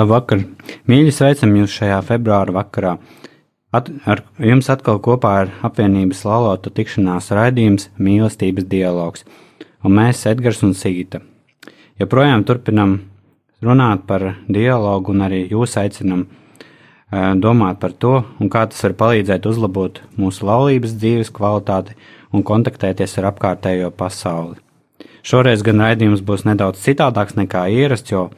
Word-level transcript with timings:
Labvakar! 0.00 0.46
Mīļi 0.88 1.10
sveicam 1.12 1.50
jūs 1.58 1.74
šajā 1.76 1.98
februāra 2.08 2.54
vakarā. 2.56 2.94
At, 3.76 3.90
ar 4.08 4.22
jums 4.40 4.70
atkal 4.72 4.96
kopā 5.04 5.32
ir 5.42 5.50
apvienības 5.66 6.22
laulātu 6.24 6.72
tikšanās 6.72 7.28
raidījums 7.36 7.90
Mīlestības 8.00 8.64
dialogs, 8.70 9.26
un 9.84 9.98
mēs, 9.98 10.22
Edgars 10.30 10.62
un 10.64 10.72
Sīta, 10.78 11.20
joprojām 12.00 12.46
turpinam 12.48 12.96
runāt 13.60 14.08
par 14.08 14.24
dialogu 14.48 15.12
un 15.12 15.26
arī 15.28 15.42
jūs 15.52 15.76
aicinam 15.82 16.24
uh, 16.24 17.36
domāt 17.36 17.82
par 17.84 17.92
to, 17.92 18.16
un 18.40 18.48
kā 18.48 18.64
tas 18.70 18.80
var 18.88 18.96
palīdzēt 19.04 19.52
uzlabot 19.52 20.00
mūsu 20.16 20.48
laulības 20.48 20.96
dzīves 20.96 21.34
kvalitāti 21.36 21.98
un 22.32 22.46
kontaktēties 22.46 23.18
ar 23.20 23.34
apkārtējo 23.34 23.92
pasauli. 24.00 24.56
Šoreiz 25.20 25.60
gan 25.66 25.84
raidījums 25.84 26.24
būs 26.24 26.48
nedaudz 26.48 26.80
citādāks 26.88 27.36
nekā 27.36 27.68
ierasts, 27.68 28.14
jo 28.14 28.30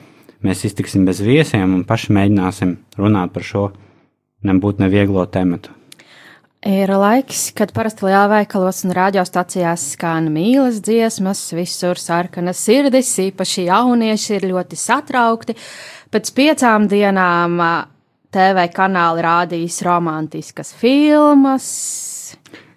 mēs 0.46 0.64
iztiksim 0.68 1.06
bez 1.08 1.22
viesiem 1.24 1.74
un 1.76 1.84
paši 1.88 2.12
mēģināsim 2.16 2.74
runāt 2.98 3.32
par 3.34 3.46
šo 3.46 3.68
nebūtu 4.46 4.82
nevieglo 4.82 5.24
tematu. 5.30 5.72
Ir 6.62 6.92
laiks, 6.94 7.48
kad 7.58 7.72
parasti 7.74 8.06
lielveikalos 8.06 8.84
un 8.86 8.92
radiostacijās 8.94 9.88
skan 9.96 10.28
mīlas 10.30 10.78
dziesmas, 10.86 11.40
visur 11.58 11.98
sarkanas 11.98 12.60
sirdis, 12.62 13.10
īpaši 13.18 13.64
jaunieši 13.66 14.36
ir 14.36 14.46
ļoti 14.52 14.78
satraukti. 14.78 15.56
Pēc 16.14 16.30
piecām 16.36 16.86
dienām 16.86 17.58
TV 18.30 18.68
kanāli 18.70 19.26
rādīs 19.26 19.80
romantiskas 19.82 20.70
filmas. 20.78 21.66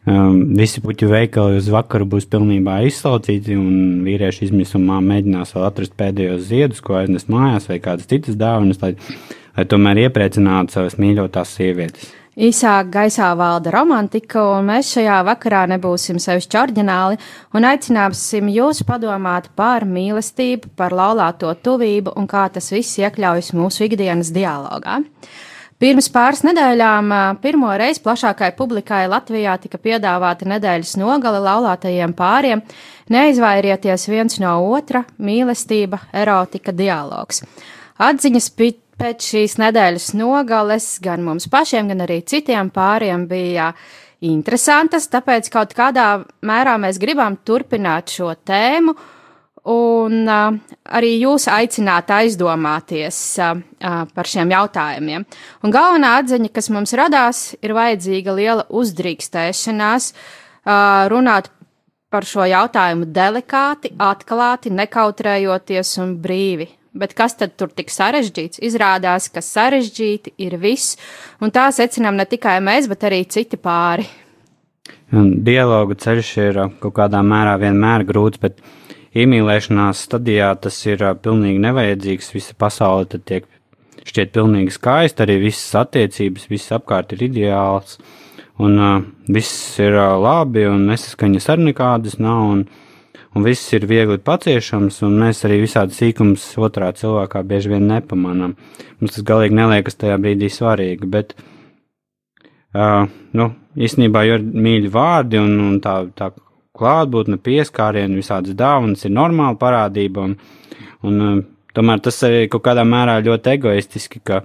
Um, 0.06 0.52
visi 0.54 0.84
puķu 0.86 1.08
veikali 1.10 1.58
uz 1.58 1.66
vakaru 1.74 2.06
būs 2.06 2.28
pilnībā 2.30 2.76
izslaucīti, 2.86 3.56
un 3.58 4.04
vīrieši 4.06 4.44
izmisumā 4.46 5.00
mēģinās 5.02 5.56
vēl 5.56 5.66
atrast 5.66 5.96
pēdējos 5.98 6.44
ziedus, 6.52 6.84
ko 6.86 7.00
aiznest 7.00 7.32
mājās, 7.34 7.66
vai 7.72 7.80
kādas 7.82 8.06
citas 8.12 8.38
dāvanas, 8.38 8.78
lai, 8.84 8.94
lai 9.58 9.66
tomēr 9.72 10.04
iepriecinātu 10.04 10.78
savas 10.78 11.00
mīļotās 11.02 11.56
sievietes. 11.58 12.14
Īsāk 12.36 12.90
gaisā 12.92 13.30
valda 13.40 13.72
romantika, 13.72 14.42
un 14.58 14.66
mēs 14.68 14.90
šajā 14.92 15.22
vakarā 15.24 15.62
nebūsim 15.72 16.18
sevišķi 16.20 16.58
orģināli 16.60 17.18
un 17.56 17.66
aicināsim 17.66 18.50
jūs 18.52 18.84
padomāt 18.86 19.48
par 19.56 19.88
mīlestību, 19.88 20.74
par 20.76 20.94
laulāto 20.94 21.54
tuvību 21.56 22.14
un 22.20 22.28
kā 22.28 22.44
tas 22.52 22.68
viss 22.76 23.00
iekļaujas 23.00 23.54
mūsu 23.56 23.88
ikdienas 23.88 24.34
dialogā. 24.36 25.00
Pirms 25.76 26.08
pāris 26.08 26.40
nedēļām 26.48 27.10
pirmo 27.44 27.74
reizi 27.76 28.00
plašākai 28.06 28.54
publikai 28.56 29.02
Latvijā 29.12 29.58
tika 29.60 29.76
piedāvāta 29.76 30.48
nedēļas 30.48 30.94
nogale 31.02 31.42
laulātajiem 31.44 32.14
pāriem, 32.16 32.62
neizvairieties 33.12 34.08
viens 34.08 34.40
no 34.40 34.54
otra- 34.72 35.04
mīlestība, 35.28 36.00
erotika, 36.14 36.72
dialogs. 36.72 37.44
Atziņas 38.00 38.50
pēc 38.56 39.28
šīs 39.34 39.58
nedēļas 39.60 40.14
nogales 40.16 41.00
gan 41.04 41.24
mums 41.24 41.48
pašiem, 41.52 41.90
gan 41.92 42.08
arī 42.08 42.22
citiem 42.24 42.72
pāriem 42.72 43.28
bija 43.28 43.74
interesantas, 44.22 45.10
tāpēc 45.12 45.50
kaut 45.52 45.74
kādā 45.76 46.24
mērā 46.42 46.80
mēs 46.80 46.98
gribam 47.00 47.38
turpināt 47.46 48.16
šo 48.16 48.34
tēmu 48.48 48.96
un 49.66 50.24
uh, 50.30 50.58
arī 50.86 51.16
jūs 51.24 51.48
aicināt 51.50 52.12
aizdomāties 52.14 53.18
uh, 53.42 53.58
uh, 53.58 54.04
par 54.14 54.30
šiem 54.30 54.54
jautājumiem. 54.54 55.26
Un 55.66 55.74
galvenā 55.74 56.16
atziņa, 56.22 56.52
kas 56.54 56.70
mums 56.74 56.94
radās, 56.98 57.44
ir 57.66 57.74
vajadzīga 57.78 58.36
liela 58.38 58.66
uzdrīkstēšanās 58.70 60.12
uh, 60.14 61.06
runāt 61.12 61.50
par 62.14 62.28
šo 62.28 62.46
jautājumu 62.48 63.10
delikāti, 63.12 63.92
atklāti, 64.00 64.72
nekautrējoties 64.72 65.96
un 66.04 66.18
brīvi. 66.22 66.70
Bet 66.96 67.12
kas 67.18 67.36
tad 67.36 67.58
tur 67.60 67.74
tik 67.76 67.90
sarežģīts? 67.92 68.62
Izrādās, 68.64 69.28
ka 69.28 69.42
sarežģīti 69.44 70.38
ir 70.46 70.56
viss, 70.62 70.96
un 71.44 71.52
tā 71.52 71.66
secinām 71.76 72.16
ne 72.16 72.24
tikai 72.30 72.62
mēs, 72.64 72.88
bet 72.88 73.04
arī 73.10 73.26
citi 73.28 73.60
pāri. 73.60 74.08
Dialogu 75.12 75.98
ceļš 76.00 76.30
ir 76.46 76.62
kaut 76.80 76.96
kādā 76.96 77.20
mērā 77.26 77.58
vienmēr 77.60 78.06
grūts, 78.08 78.40
bet 78.42 78.64
iemīlēšanās 79.16 80.06
stadijā 80.08 80.52
tas 80.62 80.78
ir 80.88 81.04
pilnīgi 81.24 81.62
nevajadzīgs. 81.64 82.34
Visa 82.36 82.56
pasaule 82.60 83.08
tad 83.12 83.26
tiek 83.30 83.48
šķiet 84.06 84.34
pilnīgi 84.36 84.76
skaista, 84.76 85.26
arī 85.26 85.40
visas 85.48 85.74
attiecības, 85.82 86.50
viss 86.52 86.74
apkārt 86.76 87.16
ir 87.16 87.26
ideāls, 87.30 87.98
un 88.62 88.80
uh, 88.80 88.98
viss 89.32 89.80
ir 89.82 89.98
uh, 89.98 90.16
labi, 90.22 90.66
un 90.70 90.86
nesaskaņas 90.92 91.50
arī 91.54 91.72
nekādas 91.72 92.20
nav. 92.22 92.44
Un, 92.54 92.66
un 93.36 93.44
viss 93.44 93.74
ir 93.76 93.88
viegli 93.90 94.20
paciešams, 94.24 95.02
un 95.08 95.18
mēs 95.24 95.44
arī 95.48 95.60
visādi 95.64 95.98
sīkums 95.98 96.46
otrā 96.62 96.92
cilvēkā 96.96 97.42
bieži 97.48 97.74
vien 97.74 97.90
nepamanām. 97.90 98.56
Mums 99.02 99.18
tas 99.18 99.28
galīgi 99.28 99.58
neliekas 99.58 100.00
tajā 100.00 100.20
brīdī 100.22 100.52
svarīgi, 100.54 101.10
bet, 101.12 101.36
uh, 102.78 103.04
nu, 103.36 103.52
īstenībā 103.76 104.24
jau 104.28 104.40
ir 104.40 104.48
mīļi 104.68 104.94
vārdi, 104.94 105.42
un, 105.42 105.58
un 105.66 105.82
tā, 105.84 105.98
tā 106.16 106.32
klātbūtne, 106.78 107.40
pieskārieni, 107.42 108.20
visādas 108.22 108.56
dāvanas 108.58 109.06
ir 109.08 109.16
normāla 109.16 109.58
parādība, 109.60 110.30
un, 110.30 110.38
un 111.06 111.26
uh, 111.26 111.42
tomēr 111.76 112.04
tas 112.06 112.22
arī 112.28 112.46
kaut 112.52 112.66
kādā 112.68 112.86
mērā 112.88 113.18
ļoti 113.26 113.56
egoistiski, 113.56 114.22
ka, 114.26 114.44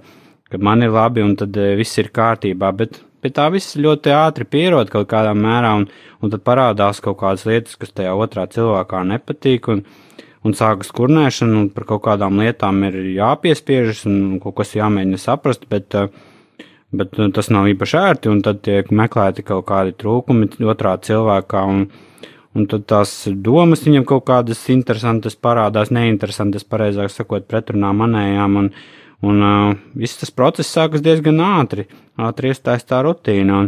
ka 0.51 0.59
man 0.61 0.83
ir 0.85 0.93
labi, 0.95 1.23
un 1.25 1.37
tad 1.39 1.57
uh, 1.59 1.73
viss 1.79 1.99
ir 2.01 2.11
kārtībā, 2.15 2.71
bet 2.77 3.01
pie 3.21 3.31
tā 3.35 3.47
viss 3.53 3.77
ļoti 3.77 4.13
ātri 4.15 4.47
pierod 4.49 4.89
kaut 4.93 5.09
kādā 5.11 5.33
mērā, 5.37 5.75
un, 5.81 5.87
un 6.21 6.33
tad 6.33 6.43
parādās 6.47 7.01
kaut 7.03 7.19
kādas 7.21 7.45
lietas, 7.49 7.77
kas 7.79 7.93
tajā 7.95 8.15
otrā 8.17 8.47
cilvēkā 8.51 9.03
nepatīk, 9.13 9.69
un, 9.71 9.85
un 10.45 10.57
sākas 10.57 10.91
kurnēšana, 10.97 11.59
un 11.59 11.69
par 11.73 11.87
kaut 11.93 12.03
kādām 12.07 12.41
lietām 12.41 12.81
ir 12.89 12.97
jāpiespiežas, 13.13 14.05
un 14.09 14.39
kaut 14.43 14.57
kas 14.61 14.75
jāmēģina 14.77 15.21
saprast, 15.21 15.67
bet, 15.69 15.93
eh, 15.95 16.09
bet 16.95 17.19
eh, 17.19 17.31
tas 17.33 17.51
nav 17.53 17.69
īpaši 17.71 17.99
ērti, 18.01 18.31
un 18.31 18.41
tad 18.45 18.63
tiek 18.67 18.89
meklēti 18.91 19.45
kaut 19.47 19.67
kādi 19.69 19.97
trūkumi 19.97 20.51
otrā 20.71 20.95
cilvēkā, 21.01 21.65
un, 21.73 21.85
un 22.55 22.71
tad 22.71 22.87
tās 22.91 23.13
domas 23.31 23.85
viņam 23.87 24.07
kaut 24.09 24.25
kādas 24.29 24.63
interesantas 24.73 25.35
parādās, 25.35 25.93
neinteresantas, 25.93 26.67
pareizāk 26.67 27.13
sakot, 27.13 27.47
pretrunā 27.49 27.93
manējām, 27.97 28.59
un, 28.63 28.73
Un 29.21 29.41
uh, 29.45 29.75
viss 29.93 30.17
tas 30.17 30.33
process 30.33 30.71
sākas 30.73 31.03
diezgan 31.05 31.37
ātri, 31.45 31.85
ātri 32.17 32.49
iestājas 32.49 32.87
tā 32.89 33.03
rutīna. 33.05 33.59
Un, 33.63 33.67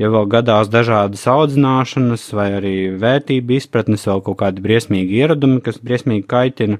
ja 0.00 0.10
vēl 0.12 0.28
gadās 0.32 0.68
dažādas 0.72 1.24
audzināšanas, 1.28 2.26
vai 2.36 2.50
arī 2.58 2.74
vērtību 3.00 3.56
izpratnes, 3.56 4.04
vēl 4.08 4.20
kaut 4.26 4.40
kādi 4.42 4.64
briesmīgi 4.64 5.22
ieradumi, 5.22 5.62
kas 5.64 5.80
briesmīgi 5.80 6.26
kaitina, 6.28 6.76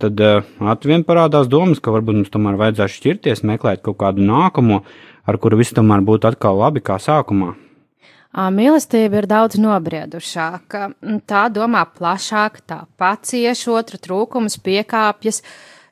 tad 0.00 0.24
uh, 0.24 0.48
atvien 0.72 1.04
parādās 1.04 1.50
domas, 1.52 1.80
ka 1.80 1.92
varbūt 1.92 2.22
mums 2.22 2.32
tomēr 2.32 2.56
vajadzētu 2.60 2.96
šķirties, 2.96 3.44
meklēt 3.52 3.84
kaut 3.84 4.00
kādu 4.00 4.24
nākamo, 4.24 4.80
ar 5.26 5.38
kuru 5.38 5.60
viss 5.60 5.74
tomēr 5.76 6.02
būtu 6.06 6.32
atkal 6.32 6.58
labi 6.60 6.82
kā 6.84 6.98
sākumā. 7.02 7.52
Mīlestība 8.32 9.20
ir 9.20 9.26
daudz 9.28 9.58
nobriedušāka, 9.60 10.86
tā 11.28 11.42
domā 11.52 11.82
plašāk, 11.84 12.62
tā 12.64 12.78
pacieš 12.96 13.66
otru 13.74 14.00
trūkumus, 14.00 14.56
piekāpjas, 14.56 15.42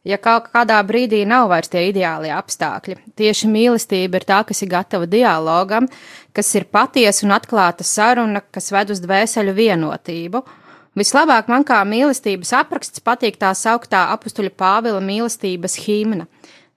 ja 0.09 0.17
kaut 0.17 0.49
kādā 0.49 0.79
brīdī 0.89 1.27
nav 1.29 1.51
vairs 1.53 1.69
tie 1.69 1.83
ideālie 1.91 2.33
apstākļi. 2.33 2.97
Tieši 3.21 3.51
mīlestība 3.53 4.17
ir 4.17 4.25
tā, 4.25 4.41
kas 4.49 4.65
ir 4.65 4.73
gatava 4.73 5.05
dialogam, 5.05 5.91
kas 6.33 6.55
ir 6.57 6.65
patiesa 6.65 7.27
un 7.27 7.37
atklāta 7.37 7.85
saruna, 7.85 8.41
kas 8.41 8.73
ved 8.73 8.95
uz 8.97 9.05
dvēseli 9.05 9.53
vienotību. 9.61 10.41
Vislabāk 10.97 11.53
man 11.53 11.69
kā 11.69 11.83
mīlestības 11.85 12.55
apraksts 12.57 13.05
patīk 13.05 13.37
tā 13.39 13.53
sauktā 13.53 14.09
apstuļa 14.17 14.57
Pāvila 14.57 15.05
mīlestības 15.05 15.77
himna. 15.85 16.25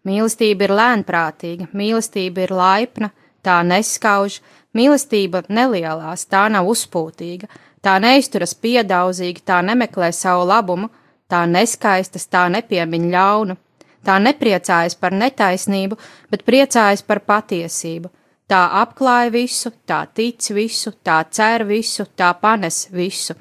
Mīlestība 0.03 0.67
ir 0.67 0.73
lēnprātīga, 0.75 1.69
mīlestība 1.71 2.43
ir 2.43 2.51
laipna, 2.51 3.09
tā 3.43 3.61
neskauž, 3.63 4.41
mīlestība 4.75 5.45
nelielās, 5.49 6.25
tā 6.27 6.47
nav 6.51 6.67
uzpūtīga, 6.73 7.47
tā 7.83 7.99
neizturas 8.03 8.55
piedaudzīgi, 8.55 9.45
tā 9.47 9.61
nemeklē 9.63 10.11
savu 10.11 10.47
labumu, 10.49 10.89
tā 11.31 11.45
neskaistas, 11.47 12.27
tā 12.27 12.49
nepiemiņ 12.51 13.07
ļaunu. 13.13 13.57
Tā 14.03 14.17
nepriecājas 14.19 14.97
par 14.99 15.15
netaisnību, 15.15 15.95
bet 16.31 16.43
priecājas 16.43 17.05
par 17.07 17.21
patiesību. 17.23 18.11
Tā 18.51 18.59
apklāja 18.81 19.31
visu, 19.31 19.71
tā 19.87 20.01
tic 20.11 20.49
visu, 20.51 20.91
tā 21.03 21.21
cer 21.31 21.63
visu, 21.63 22.05
tā 22.11 22.33
panes 22.41 22.89
visu. 22.91 23.37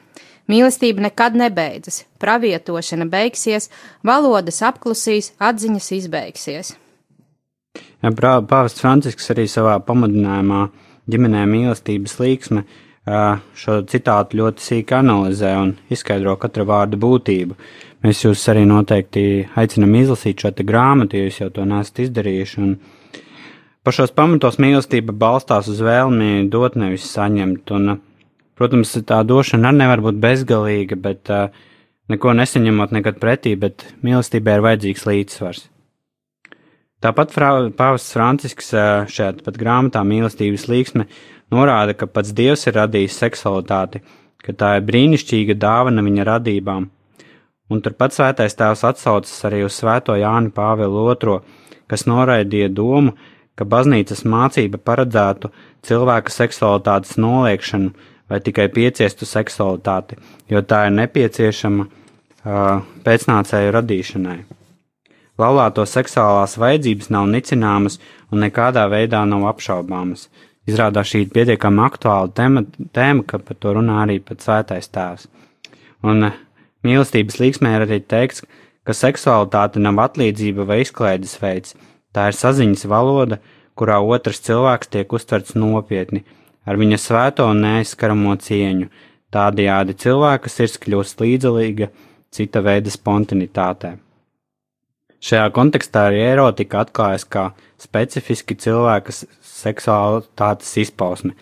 Mīlestība 0.51 1.05
nekad 1.07 1.37
nebeidzas, 1.39 2.03
pravietošana 2.23 3.07
beigsies, 3.11 3.69
valodas 4.07 4.59
apklusīs, 4.67 5.33
atziņas 5.39 5.91
izbeigsies. 5.99 6.73
Ja, 8.03 8.11
Pāvests 8.11 8.83
Francisks 8.83 9.31
arī 9.31 9.47
savā 9.51 9.77
pamudinājumā 9.87 10.65
ģimenē 11.11 11.45
mīlestības 11.51 12.19
līksme 12.19 12.65
šo 13.59 13.81
citātu 13.91 14.39
ļoti 14.39 14.63
sīki 14.63 14.95
analizē 14.95 15.53
un 15.59 15.73
izskaidro 15.91 16.37
katra 16.39 16.67
vārda 16.67 16.99
būtību. 17.03 17.57
Mēs 18.03 18.25
jūs 18.25 18.43
arī 18.51 18.63
noteikti 18.67 19.49
aicinam 19.59 19.95
izlasīt 19.95 20.43
šo 20.43 20.51
grāmatu, 20.67 21.17
ja 21.17 21.27
jūs 21.27 21.41
jau 21.41 21.51
to 21.51 21.65
nesat 21.67 22.03
izdarījuši. 22.07 22.69
Pašos 23.83 24.15
pamatos 24.15 24.61
mīlestība 24.63 25.13
balstās 25.13 25.69
uz 25.71 25.81
vēlmi 25.83 26.49
dot, 26.51 26.77
nevis 26.79 27.07
saņemt. 27.11 27.71
Un, 27.75 27.97
protams, 28.59 28.95
tā 29.09 29.23
došana 29.27 29.71
arī 29.71 29.83
nevar 29.83 30.03
būt 30.05 30.21
bezgalīga, 30.23 30.99
bet 31.01 31.33
uh, 31.33 31.51
neko 32.13 32.35
nesaņemot 32.39 32.95
nekad 32.97 33.21
pretī, 33.23 33.55
bet 33.59 33.87
mīlestībai 34.05 34.59
ir 34.59 34.65
vajadzīgs 34.69 35.07
līdzsvars. 35.09 35.69
Tāpat 37.03 37.35
Pāvests 37.75 38.15
Francisks 38.15 38.69
šajā 39.11 39.43
pat 39.43 39.57
grāmatā 39.59 40.05
mīlestības 40.07 40.69
līksme 40.71 41.09
norāda, 41.51 41.97
ka 41.99 42.07
pats 42.07 42.31
Dievs 42.31 42.69
ir 42.71 42.79
radījis 42.79 43.19
seksualitāti, 43.25 44.05
ka 44.39 44.55
tā 44.55 44.77
ir 44.79 44.87
brīnišķīga 44.87 45.59
dāvana 45.59 46.05
viņa 46.07 46.29
radībām 46.31 46.87
un 47.73 47.81
turpat 47.81 48.15
svētais 48.15 48.57
tēvs 48.59 48.85
atsaucas 48.89 49.35
arī 49.49 49.63
uz 49.67 49.77
svēto 49.81 50.17
Jāni 50.19 50.53
Pāvilu 50.55 51.07
II, 51.15 51.39
kas 51.91 52.07
noraidīja 52.09 52.71
domu, 52.73 53.15
ka 53.57 53.67
baznīcas 53.69 54.25
mācība 54.29 54.81
paredzētu 54.81 55.51
cilvēka 55.87 56.33
seksualitātes 56.33 57.19
noliekšanu 57.21 57.93
vai 58.33 58.41
tikai 58.41 58.71
pieciestu 58.73 59.29
seksualitāti, 59.29 60.17
jo 60.49 60.63
tā 60.65 60.87
ir 60.89 60.95
nepieciešama 60.97 61.85
uh, 61.85 62.81
pēcnācēju 63.05 63.75
radīšanai. 63.77 64.39
Laulāto 65.41 65.85
seksuālās 65.89 66.57
vajadzības 66.61 67.11
nav 67.13 67.29
nicināmas 67.29 67.99
un 68.33 68.41
nekādā 68.47 68.87
veidā 68.89 69.21
nav 69.29 69.45
apšaubāmas. 69.53 70.31
Izrādās 70.69 71.11
šī 71.11 71.27
ir 71.27 71.35
pietiekami 71.35 71.83
aktuāla 71.85 72.31
tēma, 72.33 72.65
tēma, 72.95 73.27
ka 73.29 73.41
par 73.43 73.59
to 73.61 73.77
runā 73.77 74.01
arī 74.05 74.21
pats 74.25 74.49
svētais 74.49 74.89
tēvs. 74.93 75.29
Un 76.07 76.31
Mīlestības 76.83 77.39
līksmē 77.39 77.77
ir 77.77 77.85
arī 77.85 78.01
teikts, 78.03 78.43
ka 78.83 78.95
seksualitāte 78.97 79.79
nav 79.83 80.01
atlīdzība 80.03 80.65
vai 80.67 80.81
izklaides 80.83 81.37
veids, 81.39 81.77
tā 82.15 82.31
ir 82.31 82.39
saziņas 82.39 82.89
valoda, 82.91 83.39
kurā 83.79 84.01
otrs 84.03 84.43
cilvēks 84.43 84.91
tiek 84.91 85.15
uztverts 85.15 85.55
nopietni, 85.55 86.25
ar 86.67 86.79
viņa 86.79 86.99
svēto 87.01 87.49
un 87.51 87.63
neaizskaramo 87.65 88.37
cieņu. 88.43 88.89
Tādējādi 89.33 89.97
cilvēka 89.97 90.51
sirds 90.53 90.79
kļūst 90.83 91.23
līdzdalīga 91.25 91.89
cita 92.33 92.61
veida 92.65 92.93
spontanitātē. 92.93 93.97
Šajā 95.23 95.53
kontekstā 95.55 96.09
arī 96.09 96.25
erotika 96.33 96.83
atklājas 96.83 97.25
kā 97.31 97.45
specifiski 97.81 98.57
cilvēka 98.59 99.15
seksualitātes 99.15 100.73
izpausme. 100.83 101.37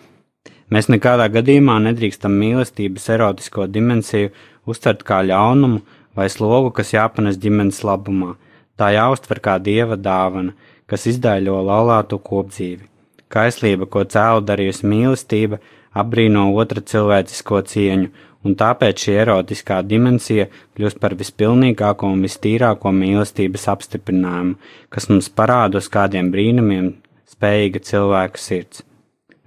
Mēs 0.71 0.87
nekādā 0.87 1.25
gadījumā 1.33 1.79
nedrīkstam 1.87 2.35
mīlestības 2.37 3.09
erotisko 3.15 3.65
dimensiju 3.67 4.29
uztvert 4.69 5.01
kā 5.07 5.19
ļaunumu 5.25 5.81
vai 6.15 6.29
slogu, 6.29 6.69
kas 6.77 6.93
jāpanes 6.93 7.39
ģimenes 7.41 7.81
labumā. 7.87 8.35
Tā 8.77 8.93
jāuztver 8.95 9.41
kā 9.43 9.57
dieva 9.59 9.97
dāvana, 9.97 10.53
kas 10.87 11.09
izdēļo 11.11 11.57
laulāto 11.65 12.21
kopdzīvi. 12.21 12.90
Kaislība, 13.31 13.87
ko 13.89 14.03
cēlu 14.07 14.43
darījusi 14.47 14.89
mīlestība, 14.91 15.61
apbrīno 15.97 16.49
otra 16.59 16.83
cilvēcisko 16.83 17.61
cieņu, 17.71 18.11
un 18.45 18.55
tāpēc 18.57 19.05
šī 19.05 19.17
erotiskā 19.23 19.81
dimensija 19.85 20.47
kļūst 20.77 20.99
par 21.01 21.15
vispilnīgāko 21.19 22.09
un 22.11 22.23
vistīrāko 22.25 22.93
mīlestības 22.95 23.67
apstiprinājumu, 23.75 24.55
kas 24.93 25.09
mums 25.11 25.29
parāda 25.29 25.81
uz 25.81 25.89
kādiem 25.93 26.31
brīnumiem 26.33 26.93
spējīga 27.31 27.83
cilvēka 27.91 28.41
sirds. 28.41 28.85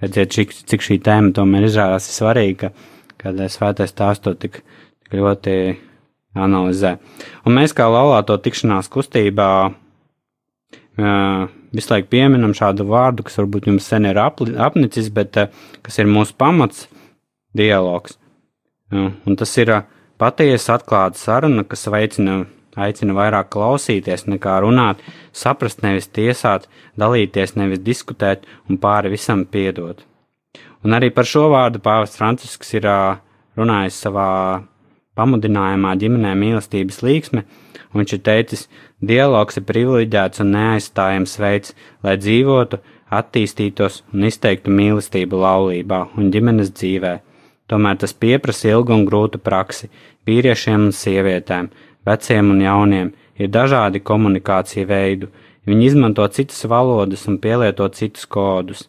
Redziet, 0.02 0.34
cik, 0.34 0.52
cik 0.68 0.84
šī 0.84 0.98
tēma 1.04 1.32
tomēr 1.36 1.68
izrādās 1.68 2.10
svarīga, 2.12 2.72
kad 3.20 3.38
svētais 3.50 3.94
tās 3.96 4.20
to 4.20 4.34
tik 4.36 4.60
ļoti 5.14 5.56
analizē. 6.34 6.96
Un 7.46 7.56
mēs 7.56 7.74
kā 7.76 7.86
laulāto 7.88 8.36
tikšanās 8.42 8.90
kustībā 8.92 9.50
uh, 9.70 11.46
visu 11.74 11.92
laiku 11.92 12.10
pieminam 12.14 12.54
šādu 12.56 12.86
vārdu, 12.88 13.26
kas 13.26 13.38
varbūt 13.40 13.68
jums 13.70 13.88
sen 13.90 14.06
ir 14.08 14.20
apli, 14.20 14.54
apnicis, 14.56 15.10
bet 15.14 15.36
uh, 15.40 15.50
kas 15.82 15.98
ir 15.98 16.10
mūsu 16.10 16.36
pamats- 16.38 16.86
dialogs. 17.58 18.18
Un 18.94 19.36
tas 19.36 19.50
ir 19.58 19.72
patiesa 20.18 20.78
atklāta 20.78 21.18
saruna, 21.18 21.64
kas 21.66 21.86
veicina, 21.90 22.44
aicina 22.76 23.14
vairāk 23.16 23.50
klausīties 23.50 24.26
nekā 24.30 24.60
runāt, 24.62 25.02
saprast 25.32 25.82
nevis 25.82 26.06
tiesāt, 26.06 26.68
dalīties 26.98 27.56
nevis 27.56 27.82
diskutēt 27.82 28.46
un 28.68 28.78
pāri 28.78 29.10
visam 29.10 29.44
piedot. 29.44 30.04
Un 30.84 30.92
arī 30.92 31.10
par 31.14 31.24
šo 31.24 31.48
vārdu 31.50 31.80
Pāvests 31.82 32.20
Francisks 32.20 32.74
ir 32.74 32.86
runājis 33.56 33.98
savā 34.04 34.28
pamudinājumā 35.16 35.94
ģimenē 35.98 36.34
mīlestības 36.38 37.00
līksme, 37.06 37.44
viņš 37.94 38.16
ir 38.16 38.22
teicis, 38.26 38.66
dialogs 39.00 39.58
ir 39.58 39.66
privileģēts 39.68 40.42
un 40.44 40.52
neaizstājams 40.54 41.36
veids, 41.40 41.74
lai 42.04 42.16
dzīvotu, 42.20 42.80
attīstītos 43.14 44.02
un 44.12 44.26
izteiktu 44.28 44.72
mīlestību 44.74 45.40
laulībā 45.44 46.00
un 46.18 46.32
ģimenes 46.34 46.72
dzīvē. 46.74 47.14
Tomēr 47.70 48.00
tas 48.00 48.12
pieprasa 48.12 48.72
ilgu 48.74 48.92
un 48.96 49.06
grūtu 49.08 49.40
praksi 49.40 49.90
vīriešiem 50.28 50.88
un 50.88 50.92
sievietēm, 50.92 51.70
veciem 52.06 52.50
un 52.52 52.60
jauniem, 52.64 53.12
ir 53.40 53.52
dažādi 53.54 54.02
komunikācija 54.04 54.86
veidu, 54.90 55.30
viņi 55.68 55.86
izmanto 55.92 56.26
citas 56.28 56.66
valodas 56.68 57.24
un 57.30 57.38
pielieto 57.40 57.88
citus 57.88 58.26
kodus. 58.26 58.88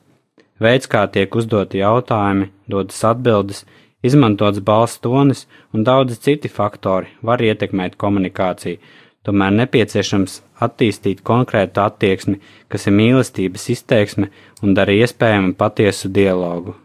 Veids, 0.59 0.87
kā 0.87 1.05
tiek 1.11 1.35
uzdoti 1.35 1.81
jautājumi, 1.81 2.49
dodas 2.71 3.01
atbildes, 3.07 3.65
Izmantots 4.05 4.59
balss 4.61 4.99
tonis 5.01 5.45
un 5.73 5.85
daudzi 5.87 6.17
citi 6.25 6.49
faktori 6.57 7.07
var 7.29 7.41
ietekmēt 7.41 7.95
komunikāciju, 8.03 8.77
tomēr 9.25 9.53
nepieciešams 9.61 10.39
attīstīt 10.65 11.21
konkrētu 11.25 11.83
attieksmi, 11.83 12.39
kas 12.71 12.87
ir 12.87 12.95
mīlestības 12.95 13.69
izteiksme 13.75 14.31
un 14.63 14.75
dara 14.77 14.95
iespējamu 14.95 15.55
patiesu 15.59 16.11
dialogu. 16.13 16.75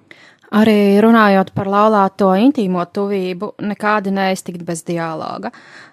Arī 0.51 0.99
runājot 0.99 1.53
par 1.55 1.69
laulāto 1.71 2.33
intīmo 2.35 2.83
tuvību, 2.91 3.53
nekādi 3.63 4.11
neiztikt 4.11 4.65
bez 4.67 4.83
dialoga. 4.83 5.53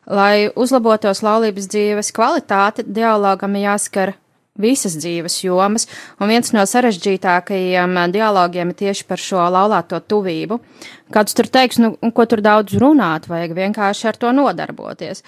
Lai 0.10 0.48
uzlabotos 0.50 1.22
laulības 1.22 1.68
dzīves 1.70 2.10
kvalitāte, 2.16 2.88
dialogam 2.88 3.54
jāskar 3.60 4.16
visas 4.58 4.96
dzīves 4.98 5.36
jomas, 5.44 5.86
un 6.18 6.32
viens 6.32 6.50
no 6.56 6.63
sarežģītākajiem 6.66 8.00
dialogiem 8.16 8.74
ir 8.74 8.80
tieši 8.82 9.06
par 9.06 9.22
šo 9.22 9.46
laulāto 9.54 10.00
tuvību. 10.01 10.58
Kāds 11.13 11.38
tur 11.38 11.50
teiks, 11.54 11.77
nu, 11.77 11.94
ko 11.94 12.25
tur 12.25 12.42
daudz 12.42 12.74
runāt, 12.82 13.30
vajag 13.30 13.54
vienkārši 13.58 14.10
ar 14.10 14.18
to 14.18 14.34
nodarboties. 14.34 15.22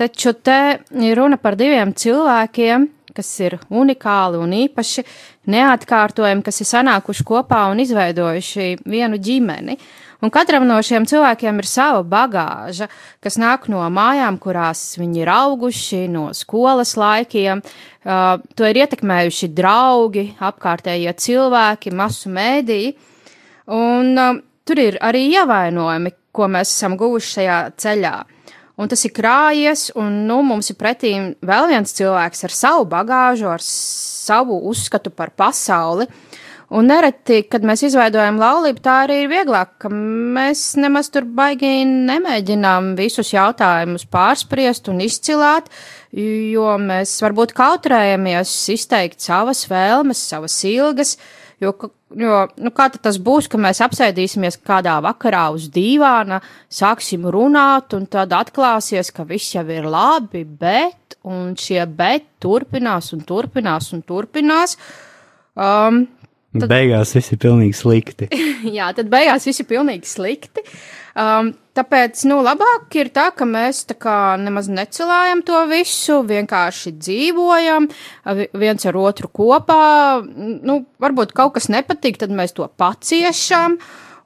Taču 0.00 0.32
te 0.32 0.78
ir 0.96 1.18
runa 1.18 1.36
par 1.36 1.58
diviem 1.60 1.90
cilvēkiem, 1.92 2.86
kas 3.12 3.28
ir 3.44 3.58
unikāli 3.68 4.38
un 4.40 4.54
īpaši 4.56 5.04
neatkārtojami, 5.52 6.44
kas 6.46 6.62
ir 6.62 6.68
sanākuši 6.70 7.26
kopā 7.28 7.66
un 7.68 7.82
izveidojuši 7.84 8.78
vienu 8.88 9.18
ģimeni. 9.20 9.76
Un 10.24 10.32
katram 10.32 10.64
no 10.68 10.78
šiem 10.84 11.04
cilvēkiem 11.08 11.60
ir 11.60 11.68
sava 11.68 12.00
bagāža, 12.04 12.88
kas 13.24 13.36
nāk 13.40 13.68
no 13.72 13.82
mājām, 13.92 14.40
kurās 14.40 14.82
viņi 15.00 15.22
ir 15.22 15.32
auguši, 15.32 16.02
no 16.12 16.26
skolas 16.36 16.94
laikiem. 17.00 17.60
Uh, 18.00 18.40
to 18.56 18.68
ir 18.68 18.80
ietekmējuši 18.80 19.52
draugi, 19.56 20.26
apkārtējie 20.40 21.12
cilvēki, 21.24 21.92
masu 21.96 22.32
mēdīji. 22.32 22.92
Un 23.76 24.12
uh, 24.16 24.42
tur 24.64 24.80
ir 24.80 25.00
arī 25.04 25.26
ievainojumi, 25.34 26.16
ko 26.32 26.48
mēs 26.52 26.72
esam 26.72 27.00
guvuši 27.00 27.34
šajā 27.38 27.62
ceļā. 27.80 28.18
Un 28.80 28.88
tas 28.88 29.02
ir 29.04 29.12
krājies, 29.12 29.90
un 29.98 30.22
nu, 30.28 30.40
mums 30.46 30.70
ir 30.72 30.78
pretī 30.80 31.12
vēl 31.44 31.68
viens 31.68 31.92
cilvēks 31.96 32.46
ar 32.48 32.54
savu 32.56 32.86
bagāžu, 32.88 33.50
ar 33.52 33.64
savu 33.64 34.56
uzskatu 34.70 35.12
par 35.12 35.34
pasauli. 35.36 36.08
Uh, 36.08 36.40
Un 36.70 36.86
nereti, 36.86 37.40
kad 37.50 37.64
mēs 37.66 37.82
izveidojam 37.82 38.36
laulību, 38.38 38.78
tā 38.84 39.00
arī 39.02 39.24
ir 39.24 39.30
vieglāk, 39.32 39.72
ka 39.82 39.88
mēs 39.90 40.76
nemaz 40.78 41.08
tur 41.10 41.24
baigi 41.26 41.80
nemēģinām 41.82 42.92
visus 42.98 43.32
jautājumus 43.34 44.04
pārspriest 44.06 44.86
un 44.92 45.02
izcilāt, 45.02 45.66
jo 46.14 46.68
mēs 46.78 47.16
varbūt 47.24 47.56
kautrējamies 47.58 48.52
izteikt 48.76 49.18
savas 49.26 49.64
vēlmes, 49.70 50.22
savas 50.30 50.60
ilgas, 50.70 51.16
Jo, 51.60 51.74
jo 52.16 52.36
nu, 52.56 52.70
kā 52.72 52.86
tas 52.94 53.18
būs, 53.20 53.44
ka 53.52 53.58
mēs 53.60 53.82
apsēdīsimies 53.84 54.56
kādā 54.64 54.94
vakarā 55.04 55.42
uz 55.52 55.66
dīvāna, 55.72 56.40
sāksim 56.72 57.26
runāt, 57.28 57.92
un 57.96 58.06
tad 58.08 58.32
atklāsies, 58.32 59.12
ka 59.12 59.26
viss 59.28 59.52
jau 59.54 59.66
ir 59.68 59.84
labi, 59.84 60.46
bet, 60.48 61.18
šie 61.60 61.82
bet 61.84 62.24
turpinās 62.40 63.12
un 63.12 63.26
turpinās 63.28 63.90
un 63.92 64.00
turpinās. 64.08 64.78
Um, 65.52 66.06
Tad, 66.50 66.66
beigās 66.66 67.12
viss 67.14 67.30
ir 67.30 67.38
pilnīgi 67.38 67.76
slikti. 67.78 68.26
jā, 68.78 68.90
tad 68.96 69.10
beigās 69.12 69.46
viss 69.46 69.62
ir 69.62 69.68
pilnīgi 69.70 70.08
slikti. 70.10 70.64
Um, 71.20 71.52
tāpēc, 71.78 72.24
nu, 72.30 72.40
labāk 72.42 72.94
ir 72.98 73.12
tā, 73.14 73.28
ka 73.34 73.46
mēs 73.46 73.84
tā 73.86 73.94
kā 73.98 74.16
nemaz 74.40 74.66
necelājam 74.70 75.44
to 75.46 75.62
visu, 75.70 76.20
vienkārši 76.26 76.94
dzīvojam 76.98 77.86
viens 78.58 78.86
ar 78.86 78.98
otru 78.98 79.30
kopā. 79.30 79.80
Nu, 80.26 80.80
varbūt 81.02 81.34
kaut 81.38 81.54
kas 81.58 81.70
nepatīk, 81.70 82.18
tad 82.18 82.34
mēs 82.34 82.54
to 82.58 82.66
paciešam 82.66 83.78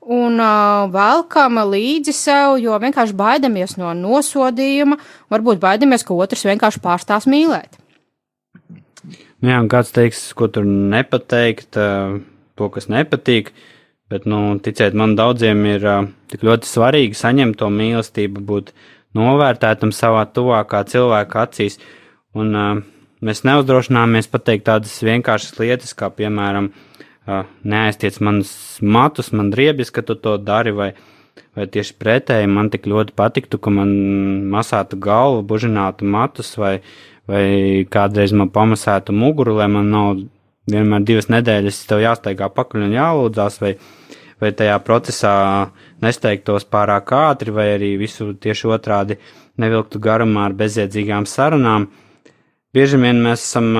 un 0.05 0.41
uh, 0.41 0.89
velkam 0.93 1.61
līdzi 1.69 2.13
sev, 2.17 2.59
jo 2.61 2.77
vienkārši 2.81 3.17
baidamies 3.17 3.79
no 3.81 3.93
nosodījuma, 3.97 5.01
varbūt 5.33 5.61
baidamies, 5.61 6.05
ka 6.05 6.17
otrs 6.17 6.45
vienkārši 6.49 6.85
pārstās 6.85 7.29
mīlēt. 7.29 7.84
Nu 9.45 9.51
jā, 9.53 9.61
kāds 9.69 9.91
teiks, 9.93 10.21
ko 10.33 10.47
tur 10.49 10.65
nepateikt, 10.65 11.77
to, 11.77 12.69
kas 12.73 12.87
nepatīk. 12.89 13.51
Bet, 14.09 14.25
nu, 14.31 14.39
ticiet, 14.65 14.97
man 14.97 15.13
daudziem 15.19 15.61
ir 15.69 15.85
uh, 15.85 16.07
tik 16.33 16.45
ļoti 16.45 16.69
svarīgi 16.69 17.17
saņemt 17.19 17.59
to 17.61 17.69
mīlestību, 17.73 18.41
būt 18.47 18.73
novērtētam 19.17 19.93
savā 19.97 20.23
tuvākā 20.33 20.81
cilvēka 20.89 21.45
acīs. 21.45 21.77
Un 22.37 22.57
uh, 22.57 22.83
mēs 23.25 23.43
neuzdrošināmies 23.49 24.31
pateikt 24.33 24.65
tādas 24.69 24.97
vienkāršas 25.05 25.59
lietas, 25.61 25.93
kā 25.97 26.09
piemēram, 26.13 26.71
uh, 26.71 27.49
neaiztiec 27.65 28.21
manas 28.25 28.55
matus, 28.81 29.33
man 29.37 29.53
driebis, 29.53 29.93
ka 29.93 30.05
tu 30.05 30.17
to 30.21 30.37
dari, 30.41 30.73
vai, 30.77 30.93
vai 31.57 31.69
tieši 31.69 31.97
pretēji 32.01 32.53
man 32.53 32.73
tik 32.73 32.89
ļoti 32.89 33.17
patiktu, 33.17 33.61
ka 33.61 33.73
man 33.73 33.93
masātu 34.53 35.01
galvu, 35.01 35.45
bužinātu 35.53 36.09
matus, 36.09 36.55
vai, 36.61 36.79
vai 37.31 37.85
kādreiz 37.91 38.35
man 38.37 38.51
pamasētu 38.53 39.15
muguru, 39.17 39.57
lai 39.59 39.69
man 39.73 39.91
nav 39.93 40.23
vienmēr 40.71 41.05
divas 41.05 41.29
nedēļas 41.33 41.83
jāsteigā 42.05 42.49
pakaļ 42.53 42.87
un 42.87 42.95
jālūdzās, 42.97 43.61
vai, 43.61 43.75
vai 44.41 44.53
tajā 44.57 44.79
procesā 44.85 45.35
nesteigtos 46.05 46.67
pārāk 46.69 47.13
ātri, 47.17 47.53
vai 47.55 47.69
arī 47.75 47.95
visu 48.01 48.33
tieši 48.35 48.71
otrādi 48.77 49.19
nevilktu 49.61 50.01
garumā 50.03 50.49
ar 50.49 50.57
bezjēdzīgām 50.59 51.29
sarunām. 51.31 51.89
Bieži 52.75 52.99
vien 52.99 53.21
mēs 53.23 53.45
esam 53.45 53.71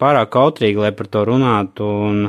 pārāk 0.00 0.32
kautrīgi, 0.32 0.80
lai 0.80 0.94
par 0.96 1.10
to 1.12 1.26
runātu, 1.28 1.84
un 1.84 2.22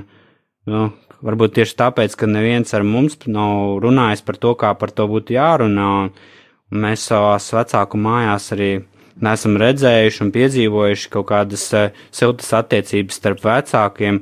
nu, 0.67 0.81
varbūt 1.23 1.55
tieši 1.59 1.77
tāpēc, 1.79 2.17
ka 2.19 2.27
neviens 2.29 2.73
ar 2.75 2.83
mums 2.83 3.17
nav 3.27 3.79
runājis 3.83 4.25
par 4.27 4.37
to, 4.41 4.53
kā 4.59 4.73
par 4.77 4.91
to 4.91 5.07
būtu 5.07 5.37
jārunā, 5.37 5.89
un 6.01 6.83
mēs 6.85 7.07
savās 7.07 7.47
vecāku 7.55 7.99
mājās 8.01 8.51
arī 8.57 8.71
neesam 9.19 9.57
redzējuši 9.59 10.23
un 10.25 10.31
piedzīvojuši 10.35 11.09
kaut 11.13 11.27
kādas 11.31 11.65
uh, 11.75 11.89
siltas 12.13 12.51
attiecības 12.57 13.19
starp 13.19 13.43
vecākiem, 13.45 14.21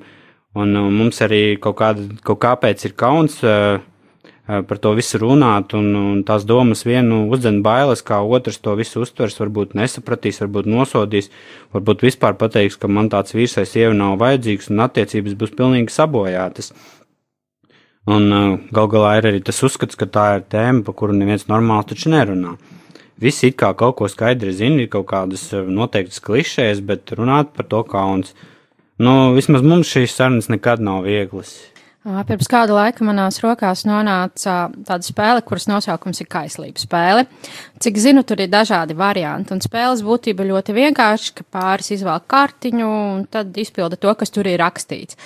un 0.59 0.79
uh, 0.79 0.89
mums 0.93 1.21
arī 1.25 1.59
kaut, 1.61 1.77
kāda, 1.81 2.07
kaut 2.25 2.41
kāpēc 2.43 2.85
ir 2.87 2.95
kauns 2.99 3.39
uh, 3.45 3.81
par 4.49 4.79
to 4.81 4.95
visu 4.97 5.19
runāt, 5.21 5.75
un, 5.77 5.91
un 5.93 6.21
tās 6.25 6.41
domas 6.49 6.81
vienu 6.87 7.27
uzdzen 7.29 7.59
bailes, 7.61 8.01
kā 8.01 8.17
otrs 8.25 8.57
to 8.57 8.73
visu 8.79 9.03
uztvers, 9.03 9.37
varbūt 9.37 9.75
nesapratīs, 9.77 10.41
varbūt 10.41 10.69
nosodīs, 10.71 11.29
varbūt 11.75 12.07
vispār 12.07 12.33
pateiks, 12.39 12.79
ka 12.81 12.89
man 12.89 13.11
tāds 13.13 13.37
vīrs 13.37 13.59
vai 13.59 13.67
sieva 13.69 13.93
nav 13.93 14.17
vajadzīgs, 14.23 14.71
un 14.73 14.81
attiecības 14.87 15.37
būs 15.37 15.53
pilnīgi 15.53 15.93
sabojātas. 15.93 16.73
Un 18.09 18.25
gal 18.73 18.89
galā 18.89 19.13
ir 19.19 19.29
arī 19.29 19.43
tas 19.45 19.61
uzskats, 19.61 19.93
ka 19.93 20.09
tā 20.09 20.25
ir 20.39 20.49
tēma, 20.49 20.81
par 20.87 20.97
kuru 20.97 21.13
neviens 21.13 21.45
normāli 21.45 21.91
taču 21.91 22.09
nerunā. 22.09 22.55
Uh, 22.55 22.78
visi 23.21 23.51
it 23.51 23.57
kā 23.59 23.73
kaut 23.77 23.97
ko 23.99 24.07
skaidri 24.11 24.53
zina, 24.55 24.83
ir 24.83 24.91
kaut 24.93 25.09
kādas 25.11 25.49
eh, 25.53 25.65
noteiktas 25.65 26.21
klišejas, 26.23 26.83
bet 26.85 27.11
runāt 27.17 27.53
par 27.55 27.67
to 27.69 27.83
kauns. 27.87 28.33
Nu, 28.99 29.33
vismaz 29.35 29.63
mums 29.63 29.91
šīs 29.91 30.15
sarunas 30.17 30.49
nekad 30.51 30.81
nav 30.83 31.05
vieglas. 31.07 31.55
Pirms 31.99 32.47
kāda 32.47 32.73
laika 32.73 33.03
manās 33.03 33.41
rokās 33.43 33.83
nonāca 33.85 34.53
tāda 34.87 35.03
spēle, 35.03 35.43
kuras 35.45 35.67
nosaukums 35.67 36.21
ir 36.23 36.29
kaislības 36.31 36.85
spēle. 36.87 37.25
Cik 37.83 37.99
zinu, 37.99 38.23
tur 38.23 38.39
ir 38.39 38.49
dažādi 38.49 38.95
varianti, 38.97 39.51
un 39.53 39.59
spēles 39.61 40.01
būtība 40.07 40.47
ļoti 40.47 40.75
vienkārši, 40.77 41.33
ka 41.35 41.45
pāris 41.59 41.91
izvēl 41.93 42.23
kartiņu 42.31 42.87
un 42.87 43.27
tad 43.29 43.51
izpilda 43.59 43.99
to, 43.99 44.15
kas 44.15 44.31
tur 44.31 44.47
ir 44.47 44.61
rakstīts. 44.63 45.19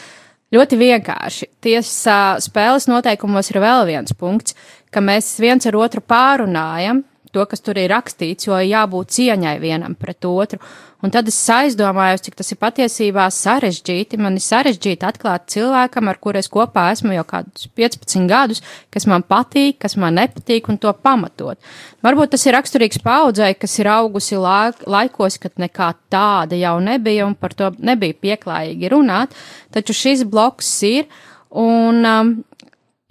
Ļoti 0.54 0.82
vienkārši. 0.82 1.50
Tiesa 1.62 2.18
spēles 2.42 2.90
noteikumos 2.90 3.54
ir 3.54 3.62
vēl 3.62 3.88
viens 3.94 4.18
punkts, 4.18 4.58
ka 4.94 5.02
mēs 5.02 5.30
viens 5.42 5.70
ar 5.70 5.78
otru 5.78 6.02
pārunājam, 6.02 7.06
to, 7.34 7.44
kas 7.50 7.64
tur 7.66 7.80
ir 7.82 7.92
rakstīts, 7.92 8.48
jo 8.48 8.58
jābūt 8.62 9.14
cieņai 9.18 9.58
vienam 9.62 9.96
pret 10.00 10.26
otru. 10.30 10.62
Un 11.04 11.12
tad 11.12 11.28
es 11.28 11.36
aizdomājos, 11.52 12.22
cik 12.24 12.38
tas 12.40 12.54
ir 12.54 12.58
patiesībā 12.62 13.26
sarežģīti. 13.36 14.20
Man 14.24 14.38
ir 14.40 14.44
sarežģīti 14.46 15.04
atklāt 15.04 15.50
cilvēkam, 15.52 16.08
ar 16.08 16.20
kuru 16.24 16.40
es 16.40 16.48
kopā 16.52 16.86
esmu 16.94 17.12
jau 17.18 17.26
kādus 17.28 17.68
15 17.76 18.30
gadus, 18.30 18.62
kas 18.94 19.04
man 19.12 19.26
patīk, 19.28 19.82
kas 19.84 19.98
man 20.00 20.16
nepatīk, 20.16 20.70
un 20.72 20.80
to 20.80 20.94
pamatot. 20.96 21.60
Varbūt 22.08 22.32
tas 22.38 22.48
ir 22.48 22.56
raksturīgs 22.56 23.04
paudzei, 23.04 23.52
kas 23.60 23.76
ir 23.84 23.92
augusi 23.92 24.40
laikos, 24.40 25.42
kad 25.44 25.60
nekā 25.60 25.92
tāda 26.14 26.56
jau 26.62 26.78
nebija, 26.80 27.28
un 27.28 27.36
par 27.36 27.58
to 27.60 27.74
nebija 27.84 28.16
pieklājīgi 28.24 28.96
runāt, 28.96 29.36
taču 29.76 29.98
šis 30.06 30.24
bloks 30.24 30.72
ir. 30.88 31.12
Un 31.54 32.00
um, 32.08 32.30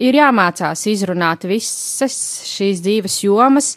ir 0.01 0.17
jāmācās 0.17 0.87
izrunāt 0.89 1.45
visas 1.47 2.17
šīs 2.49 2.81
dzīves 2.83 3.21
jomas, 3.23 3.75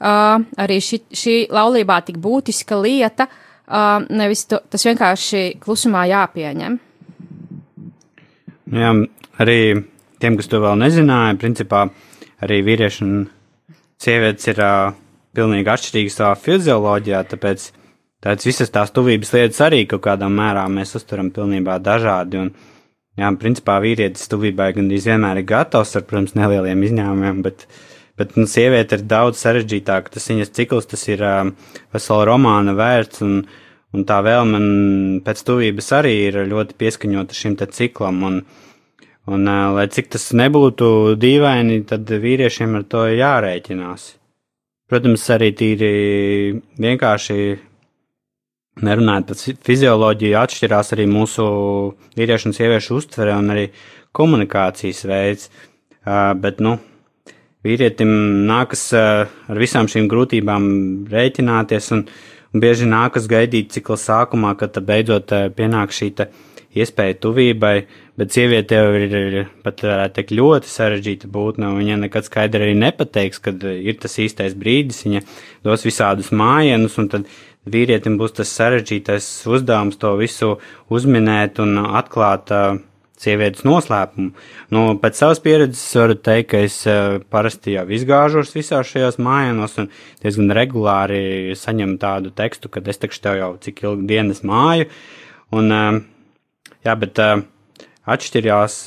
uh, 0.00 0.42
arī 0.62 0.78
ši, 0.82 1.00
šī 1.14 1.36
laulībā 1.52 2.00
tik 2.06 2.18
būtiska 2.22 2.78
lieta, 2.80 3.28
uh, 3.28 4.02
nevis 4.10 4.46
to, 4.50 4.60
tas 4.70 4.84
vienkārši 4.88 5.44
klusumā 5.62 6.06
jāpieņem. 6.10 6.78
Jā, 8.76 8.92
arī 9.42 9.58
tiem, 10.20 10.36
kas 10.38 10.50
to 10.50 10.60
vēl 10.64 10.78
nezināja, 10.80 11.38
principā 11.40 11.86
arī 12.42 12.60
vīrieši 12.66 13.02
un 13.06 13.26
sievietes 14.02 14.52
ir 14.52 14.62
uh, 14.64 14.94
pilnīgi 15.36 15.72
atšķirīgi 15.72 16.12
savā 16.12 16.34
fizioloģijā, 16.40 17.24
tāpēc 17.32 17.68
tādas 18.24 18.48
visas 18.48 18.72
tās 18.72 18.92
tuvības 18.96 19.34
lietas 19.36 19.60
arī 19.64 19.84
kaut 19.88 20.04
kādā 20.08 20.28
mērā 20.32 20.66
mēs 20.72 20.96
uztveram 20.98 21.30
pilnībā 21.34 21.78
dažādi. 21.84 22.40
Un, 22.42 22.54
jā, 23.16 23.30
principā 23.40 23.78
vīrietis 23.84 24.28
tuvībai 24.32 24.72
gandrīz 24.76 25.06
vienmēr 25.08 25.40
ir 25.40 25.48
gatavs 25.48 25.94
ar, 25.96 26.04
protams, 26.08 26.34
nelieliem 26.36 26.82
izņēmumiem, 26.88 27.44
bet 27.46 27.68
uh, 27.68 27.84
Bet 28.16 28.36
nu, 28.38 28.46
sieviete 28.48 28.96
ir 28.96 29.04
daudz 29.08 29.42
sarežģītāka. 29.44 30.14
Tas 30.14 30.30
viņas 30.30 30.54
cikls, 30.56 30.88
tas 30.88 31.02
ir 31.10 31.22
um, 31.26 31.52
vesela 31.92 32.24
romāna 32.30 32.72
vērts, 32.76 33.20
un, 33.26 33.42
un 33.92 34.06
tā 34.08 34.22
vēlme 34.24 34.60
pēc 35.26 35.42
tuvības 35.44 35.92
arī 35.98 36.14
ir 36.30 36.40
ļoti 36.48 36.78
pieskaņota 36.80 37.36
šim 37.36 37.58
ciklam. 37.60 38.22
Un, 38.24 38.40
un, 39.28 39.50
lai 39.76 39.86
cik 39.92 40.08
tas 40.16 40.30
nebūtu 40.32 41.16
dīvaini, 41.20 41.82
tad 41.88 42.08
vīriešiem 42.08 42.80
ar 42.80 42.88
to 42.88 43.04
jārēķinās. 43.12 44.14
Protams, 44.86 45.24
arī 45.34 45.50
tīri 45.58 45.94
vienkārši 46.78 47.38
nerunājot 48.86 49.30
par 49.30 49.40
fizioloģiju, 49.66 50.36
atšķirās 50.40 50.92
arī 50.94 51.06
mūsu 51.10 51.46
vīriešu 52.18 52.50
un 52.50 52.56
sieviešu 52.56 52.98
uztvere 53.00 53.36
un 53.36 53.52
arī 53.54 53.64
komunikācijas 54.16 55.04
veids. 55.08 55.48
Bet, 56.06 56.60
nu, 56.62 56.76
vīrietim 57.66 58.10
nākas 58.48 58.88
ar 58.96 59.60
visām 59.60 59.90
šīm 59.90 60.08
grūtībām 60.10 60.66
rēķināties, 61.12 61.92
un, 61.96 62.04
un 62.54 62.62
bieži 62.62 62.88
nākas 62.90 63.28
gaidīt 63.30 63.74
cikla 63.76 63.98
sākumā, 64.00 64.54
kad 64.60 64.78
beidzot 64.86 65.34
pienāk 65.58 65.94
šī 65.94 66.12
iespēja 66.76 67.16
tuvībai, 67.24 67.74
bet 68.20 68.34
sieviete 68.36 68.78
jau 68.78 68.88
ir, 68.98 69.14
ir 69.16 69.36
pat 69.64 69.82
varētu 69.84 70.16
teikt 70.18 70.34
ļoti 70.36 70.72
sarežģīta 70.72 71.30
būtne, 71.32 71.70
un 71.70 71.80
viņa 71.80 72.00
nekad 72.04 72.28
skaidri 72.28 72.68
arī 72.68 72.74
nepateiks, 72.80 73.40
kad 73.44 73.64
ir 73.64 74.00
tas 74.02 74.18
īstais 74.22 74.56
brīdis, 74.58 75.04
viņa 75.06 75.22
dos 75.66 75.86
visādus 75.86 76.32
mājienus, 76.36 76.98
un 77.00 77.08
tad 77.12 77.30
vīrietim 77.66 78.18
būs 78.20 78.36
tas 78.36 78.52
sarežģītais 78.58 79.30
uzdevums 79.50 79.98
to 80.02 80.12
visu 80.20 80.56
uzminēt 80.92 81.62
un 81.64 81.80
atklāt 81.86 82.52
uh, 82.54 82.76
sievietes 83.20 83.64
noslēpumu. 83.66 84.32
Nu, 84.74 84.84
pēc 85.00 85.20
savas 85.20 85.40
pieredzes 85.44 85.84
varu 85.96 86.18
teikt, 86.18 86.50
ka 86.52 86.62
es 86.66 86.78
uh, 86.90 87.18
parasti 87.32 87.76
jau 87.76 87.86
izgāžos 87.96 88.54
visās 88.56 88.90
šajās 88.92 89.20
mājās 89.22 89.78
un 89.82 89.90
diezgan 90.22 90.54
regulāri 90.56 91.56
saņemu 91.56 91.98
tādu 92.02 92.32
tekstu, 92.36 92.72
ka 92.72 92.84
es 92.84 93.02
tekšu 93.02 93.24
tev 93.24 93.40
jau 93.40 93.50
cik 93.62 93.84
ilgi 93.86 94.10
dienas 94.12 94.44
māju. 94.46 94.90
Un, 95.56 95.72
uh, 95.72 96.00
jā, 96.84 96.96
bet 97.00 97.22
uh, 97.22 97.46
atšķirjās, 98.06 98.78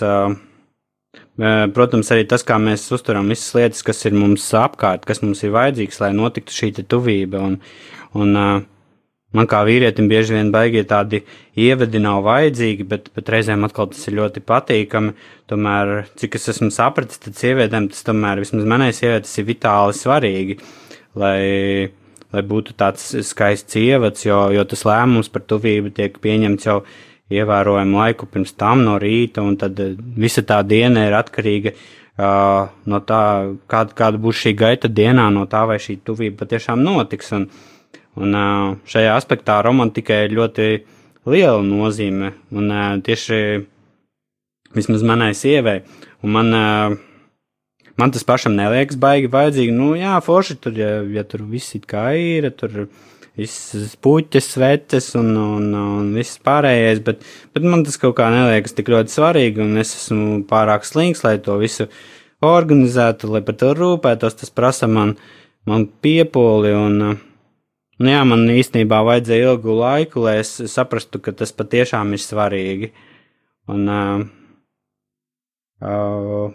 protams, 1.76 2.12
arī 2.14 2.26
tas, 2.30 2.44
kā 2.48 2.58
mēs 2.62 2.86
uzturam 2.96 3.30
visas 3.32 3.52
lietas, 3.58 3.84
kas 3.86 4.06
ir 4.08 4.16
mums 4.16 4.46
apkārt, 4.56 5.06
kas 5.08 5.22
mums 5.24 5.44
ir 5.44 5.54
vajadzīgs, 5.56 6.00
lai 6.04 6.12
notiktu 6.16 6.56
šī 6.56 6.72
tuvība. 6.88 7.42
Un, 7.44 7.58
un, 8.16 8.40
man 9.36 9.48
kā 9.50 9.62
vīrietim 9.68 10.10
bieži 10.10 10.36
vien 10.38 10.50
baigie 10.54 10.84
tādi 10.88 11.22
ievadi 11.60 12.02
nav 12.02 12.24
vajadzīgi, 12.26 12.86
bet, 12.90 13.10
bet 13.16 13.30
reizēm 13.30 13.66
atkal 13.68 13.90
tas 13.92 14.02
ir 14.10 14.18
ļoti 14.20 14.44
patīkami. 14.46 15.14
Tomēr, 15.50 15.94
cik 16.20 16.38
es 16.40 16.50
esmu 16.56 16.72
sapratis, 16.74 17.22
tad 17.22 17.38
sievietēm 17.38 17.90
tas 17.94 18.06
tomēr 18.08 18.42
vismaz 18.44 18.66
manai 18.70 18.90
sievietes 18.96 19.36
ir 19.38 19.48
vitāli 19.50 19.98
svarīgi, 19.98 20.58
lai, 21.20 21.40
lai 22.34 22.44
būtu 22.54 22.78
tāds 22.80 23.12
skaists 23.30 23.78
ievads, 23.82 24.26
jo, 24.26 24.48
jo 24.56 24.66
tas 24.70 24.86
lēmums 24.90 25.32
par 25.34 25.46
tuvību 25.50 25.94
tiek 25.98 26.18
pieņemts 26.22 26.70
jau 26.70 26.82
ievērojumu 27.30 28.02
laiku 28.02 28.26
pirms 28.30 28.56
tam 28.58 28.84
no 28.86 28.98
rīta, 29.02 29.46
un 29.46 29.58
tad 29.62 29.78
visa 30.18 30.42
tā 30.42 30.64
diena 30.66 31.06
ir 31.06 31.14
atkarīga 31.18 31.76
uh, 31.76 32.70
no 32.90 33.02
tā, 33.06 33.24
kāda, 33.70 33.94
kāda 33.98 34.22
būs 34.22 34.42
šī 34.42 34.56
gaita 34.58 34.90
dienā, 34.90 35.28
no 35.34 35.46
tā, 35.50 35.68
vai 35.70 35.78
šī 35.82 36.00
tuvība 36.06 36.42
patiešām 36.42 36.82
notiks. 36.82 37.30
Un, 37.38 37.46
Un 38.18 38.34
šajā 38.90 39.14
aspektā 39.16 39.60
romantikai 39.64 40.24
ir 40.26 40.34
ļoti 40.40 40.70
liela 41.30 41.62
nozīme. 41.66 42.34
Un 42.56 42.74
tieši 43.06 43.38
vismaz 44.76 45.06
manai 45.06 45.34
sievai. 45.38 45.82
Un 46.26 46.34
man, 46.36 46.58
man 48.00 48.16
tas 48.16 48.26
pašam 48.28 48.58
neliekas 48.58 49.00
baigi 49.00 49.30
vajadzīgi. 49.32 49.76
Nu, 49.76 49.94
jā, 50.00 50.18
forši 50.26 50.58
tur, 50.64 50.76
ja, 50.78 51.00
ja 51.14 51.24
tur 51.28 51.46
viss 51.50 51.78
it 51.78 51.88
kā 51.90 52.10
ir, 52.18 52.50
tur 52.58 52.88
visas 53.40 53.96
puķes, 54.04 54.52
sveces 54.56 55.14
un, 55.20 55.32
un, 55.40 55.70
un 55.80 56.10
viss 56.18 56.42
pārējais, 56.44 57.00
bet, 57.06 57.24
bet 57.56 57.66
man 57.66 57.86
tas 57.88 57.96
kaut 58.02 58.18
kā 58.18 58.28
neliekas 58.34 58.76
tik 58.76 58.92
ļoti 58.92 59.14
svarīgi, 59.14 59.64
un 59.64 59.80
es 59.80 59.94
esmu 59.96 60.42
pārāk 60.50 60.88
slings, 60.88 61.24
lai 61.24 61.38
to 61.44 61.56
visu 61.62 61.88
organizētu, 62.44 63.32
lai 63.32 63.44
par 63.46 63.56
to 63.60 63.72
rūpētos. 63.78 64.38
Tas 64.42 64.54
prasa 64.56 64.90
man, 64.92 65.16
man 65.70 65.88
piepoli 66.04 66.76
un 66.76 67.02
uh, 67.14 67.18
Nu, 68.00 68.08
jā, 68.08 68.20
man 68.24 68.46
īstenībā 68.48 69.02
vajadzēja 69.04 69.52
ilgu 69.52 69.74
laiku, 69.76 70.22
lai 70.24 70.38
es 70.40 70.54
saprastu, 70.72 71.20
ka 71.20 71.34
tas 71.36 71.52
patiešām 71.52 72.14
ir 72.16 72.22
svarīgi. 72.24 72.88
Un, 73.70 73.82
uh, 73.92 74.22
uh, 75.84 76.54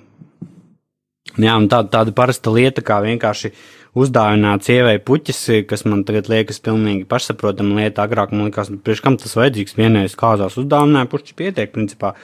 jā, 1.37 1.53
un 1.53 1.67
tāda, 1.69 1.91
tāda 1.99 2.15
parasta 2.17 2.53
lieta, 2.55 2.81
kā 2.87 2.97
vienkārši 3.05 3.51
uzdāvināt 3.93 4.65
sievai 4.65 4.97
puķis, 5.05 5.43
kas 5.69 5.85
man 5.85 6.07
tagad 6.09 6.31
liekas 6.33 6.63
pilnīgi 6.65 7.05
pašsaprotama 7.11 7.77
lieta. 7.83 8.07
Agrāk 8.09 8.33
man 8.33 8.49
likās, 8.49 8.73
nu, 8.73 8.81
priekš 8.81 9.03
kam 9.05 9.19
tas 9.21 9.37
vajadzīgs, 9.37 9.77
vienreiz 9.77 10.17
kāzās 10.17 10.57
uzdāvināja, 10.63 11.11
puķis 11.13 11.37
pietiek, 11.43 11.75
principā. 11.77 12.15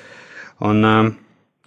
Un, 0.65 0.81
uh, 0.81 1.11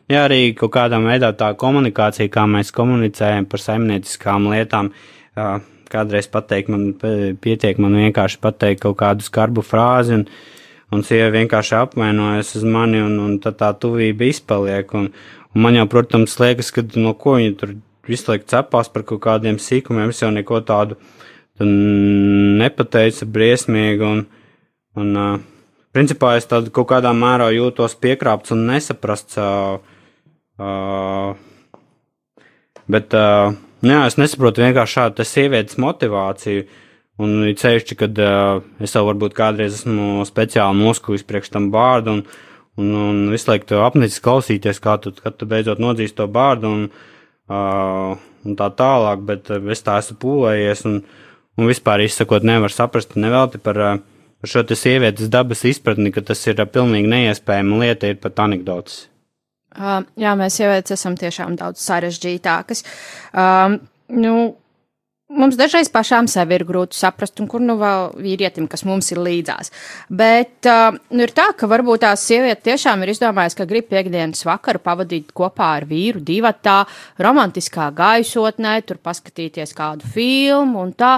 jā, 0.09 0.25
arī 0.25 0.41
kaut 0.57 0.73
kādā 0.73 0.97
veidā 1.05 1.29
tā 1.37 1.53
komunikācija, 1.53 2.33
kā 2.33 2.47
mēs 2.49 2.73
komunicējam 2.73 3.45
par 3.53 3.61
saimnieciskām 3.61 4.49
lietām, 4.55 4.89
uh, 5.37 5.61
kādreiz 5.93 6.27
pateikt, 6.31 6.71
man 6.73 6.91
pietiek, 7.43 7.79
man 7.81 7.95
vienkārši 8.01 8.41
pateikt 8.43 8.83
kaut 8.83 8.97
kādu 8.99 9.25
skarbu 9.25 9.63
frāzi, 9.65 10.17
un, 10.19 10.27
un 10.93 11.05
sieva 11.05 11.31
vienkārši 11.33 11.77
apvainojas 11.79 12.55
uz 12.59 12.67
mani, 12.67 13.01
un, 13.05 13.17
un 13.23 13.39
tad 13.43 13.59
tā 13.61 13.71
tuvība 13.79 14.27
izpaliek. 14.29 14.91
Un, 14.97 15.09
un 15.53 15.65
man 15.65 15.79
jau, 15.79 15.87
protams, 15.91 16.35
liekas, 16.41 16.73
ka 16.75 16.85
no 16.97 17.15
ko 17.19 17.37
viņa 17.39 17.57
tur 17.61 17.75
visu 18.09 18.31
laiku 18.31 18.49
cepās 18.51 18.91
par 18.91 19.05
kaut 19.07 19.23
kādiem 19.23 19.59
sīkumiem, 19.61 20.11
es 20.11 20.21
jau 20.21 20.31
neko 20.33 20.59
tādu 20.67 20.99
nepateicu 21.63 23.27
briesmīgi, 23.29 24.03
un, 24.03 24.23
un 24.99 25.17
uh, 25.21 25.33
principā 25.93 26.33
es 26.39 26.49
tādu 26.49 26.73
kaut 26.73 26.89
kādā 26.89 27.13
mērā 27.15 27.51
jūtos 27.53 27.95
piekrāpts 28.01 28.55
un 28.55 28.65
nesaprasts. 28.71 29.37
Uh, 29.37 29.77
uh, 30.57 31.35
bet 32.89 33.13
uh, 33.15 33.53
jā, 33.91 33.99
es 34.07 34.17
nesaprotu 34.19 34.63
vienkārši 34.63 34.99
šādu 34.99 35.25
sievietes 35.27 35.79
motivāciju. 35.81 36.65
Un 37.21 37.43
ir 37.45 37.57
ceļš, 37.59 37.91
kad 37.99 38.17
uh, 38.23 38.63
es 38.81 38.95
jau 38.95 39.03
varbūt 39.05 39.35
kādreiz 39.37 39.75
esmu 39.77 40.23
speciāli 40.25 40.79
noskūjis 40.79 41.25
priekš 41.29 41.51
tam 41.53 41.67
bārdu 41.73 42.15
un, 42.15 42.23
un, 42.81 42.87
un 43.03 43.19
visu 43.29 43.51
laiku 43.51 43.83
apnicis 43.85 44.23
klausīties, 44.23 44.81
kā 44.81 44.95
tu, 45.03 45.13
kad 45.19 45.37
tu 45.37 45.45
beidzot 45.49 45.81
nodzīst 45.83 46.17
to 46.17 46.25
bārdu 46.25 46.71
un, 46.73 46.87
uh, 47.53 48.17
un 48.17 48.57
tā 48.57 48.71
tālāk, 48.79 49.21
bet 49.29 49.53
uh, 49.53 49.61
es 49.69 49.85
tā 49.85 49.99
esmu 50.01 50.17
pūlējies 50.25 50.83
un, 50.89 50.99
un 51.59 51.69
vispār 51.69 52.01
izsakot 52.07 52.49
nevar 52.49 52.73
saprast 52.73 53.13
nevelti 53.13 53.61
par, 53.61 53.83
par 54.01 54.55
šo 54.55 54.65
te 54.65 54.79
sievietes 54.79 55.29
dabas 55.29 55.61
izpratni, 55.69 56.09
ka 56.15 56.25
tas 56.25 56.41
ir 56.49 56.65
pilnīgi 56.65 57.13
neiespējama 57.13 57.83
lieta, 57.85 58.09
ir 58.09 58.23
pat 58.25 58.41
anekdotas. 58.47 59.03
Uh, 59.73 60.03
jā, 60.19 60.35
mēs 60.37 60.59
sievietes 60.59 60.93
esam 60.97 61.15
tiešām 61.17 61.55
daudz 61.57 61.81
sarežģītākas. 61.81 62.83
Um, 63.33 63.79
nu, 64.13 64.33
mums 65.33 65.57
dažreiz 65.57 65.89
pašām 65.93 66.27
sevi 66.31 66.57
ir 66.59 66.65
grūti 66.67 66.97
saprast, 66.97 67.39
un 67.41 67.49
kur 67.49 67.63
nu 67.63 67.75
vēl 67.79 68.11
vīrietim, 68.21 68.67
kas 68.69 68.85
mums 68.87 69.09
ir 69.13 69.21
līdzās. 69.23 69.71
Bet 70.13 70.69
uh, 70.69 70.93
ir 71.17 71.33
tā, 71.35 71.49
ka 71.57 71.69
varbūt 71.71 72.03
tās 72.05 72.25
sieviete 72.27 72.69
tiešām 72.69 73.03
ir 73.03 73.13
izdomājusi, 73.15 73.57
ka 73.59 73.69
grib 73.69 73.89
piekdienas 73.89 74.45
vakaru 74.47 74.83
pavadīt 74.83 75.33
kopā 75.35 75.73
ar 75.79 75.87
vīru 75.89 76.21
divatā, 76.23 76.83
romantiskā 77.23 77.89
gaisotnē, 77.97 78.77
tur 78.87 79.01
paskatīties 79.01 79.73
kādu 79.77 80.09
filmu 80.13 80.85
un 80.85 80.93
tā, 80.97 81.15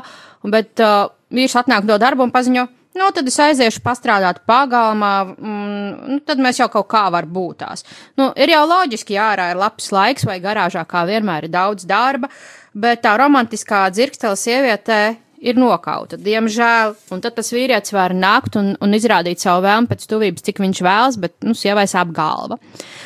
bet 0.47 0.83
uh, 0.83 1.09
vīrs 1.35 1.59
atnāk 1.59 1.87
no 1.89 1.99
darba 2.01 2.23
un 2.23 2.33
paziņo, 2.35 2.67
Nu, 2.95 3.09
tad 3.11 3.27
es 3.27 3.35
aiziešu 3.43 3.81
pastrādāt 3.83 4.39
pagalmā, 4.47 5.13
un 5.35 5.73
nu, 6.13 6.19
tad 6.23 6.39
mēs 6.39 6.61
jau 6.61 6.69
kaut 6.71 6.87
kā 6.93 7.03
var 7.11 7.27
būt 7.27 7.57
tās. 7.65 7.83
Nu, 8.15 8.29
ir 8.39 8.53
jau 8.53 8.63
loģiski, 8.69 9.17
jā, 9.17 9.33
ārā 9.33 9.49
ir 9.51 9.59
labs 9.59 9.91
laiks, 9.91 10.23
vai 10.27 10.37
garāžā 10.43 10.85
kā 10.87 11.03
vienmēr 11.09 11.49
ir 11.49 11.51
daudz 11.51 11.83
darba, 11.89 12.31
bet 12.71 13.03
tā 13.03 13.17
romantiskā 13.19 13.83
dzirkstela 13.91 14.39
sievietē 14.39 15.01
ir 15.45 15.59
nokauta, 15.59 16.17
diemžēl. 16.21 16.95
Un 17.13 17.21
tad 17.23 17.35
tas 17.37 17.51
vīrietis 17.53 17.93
var 17.95 18.15
nākt 18.17 18.57
un, 18.59 18.73
un 18.81 18.97
izrādīt 18.97 19.43
savu 19.43 19.63
vēlmu 19.65 19.89
pēc 19.91 20.05
tuvības, 20.09 20.45
cik 20.47 20.61
viņš 20.63 20.81
vēlas, 20.85 21.17
bet, 21.21 21.35
nu, 21.45 21.55
sievai 21.57 21.85
sāp 21.89 22.13
galva. 22.15 22.57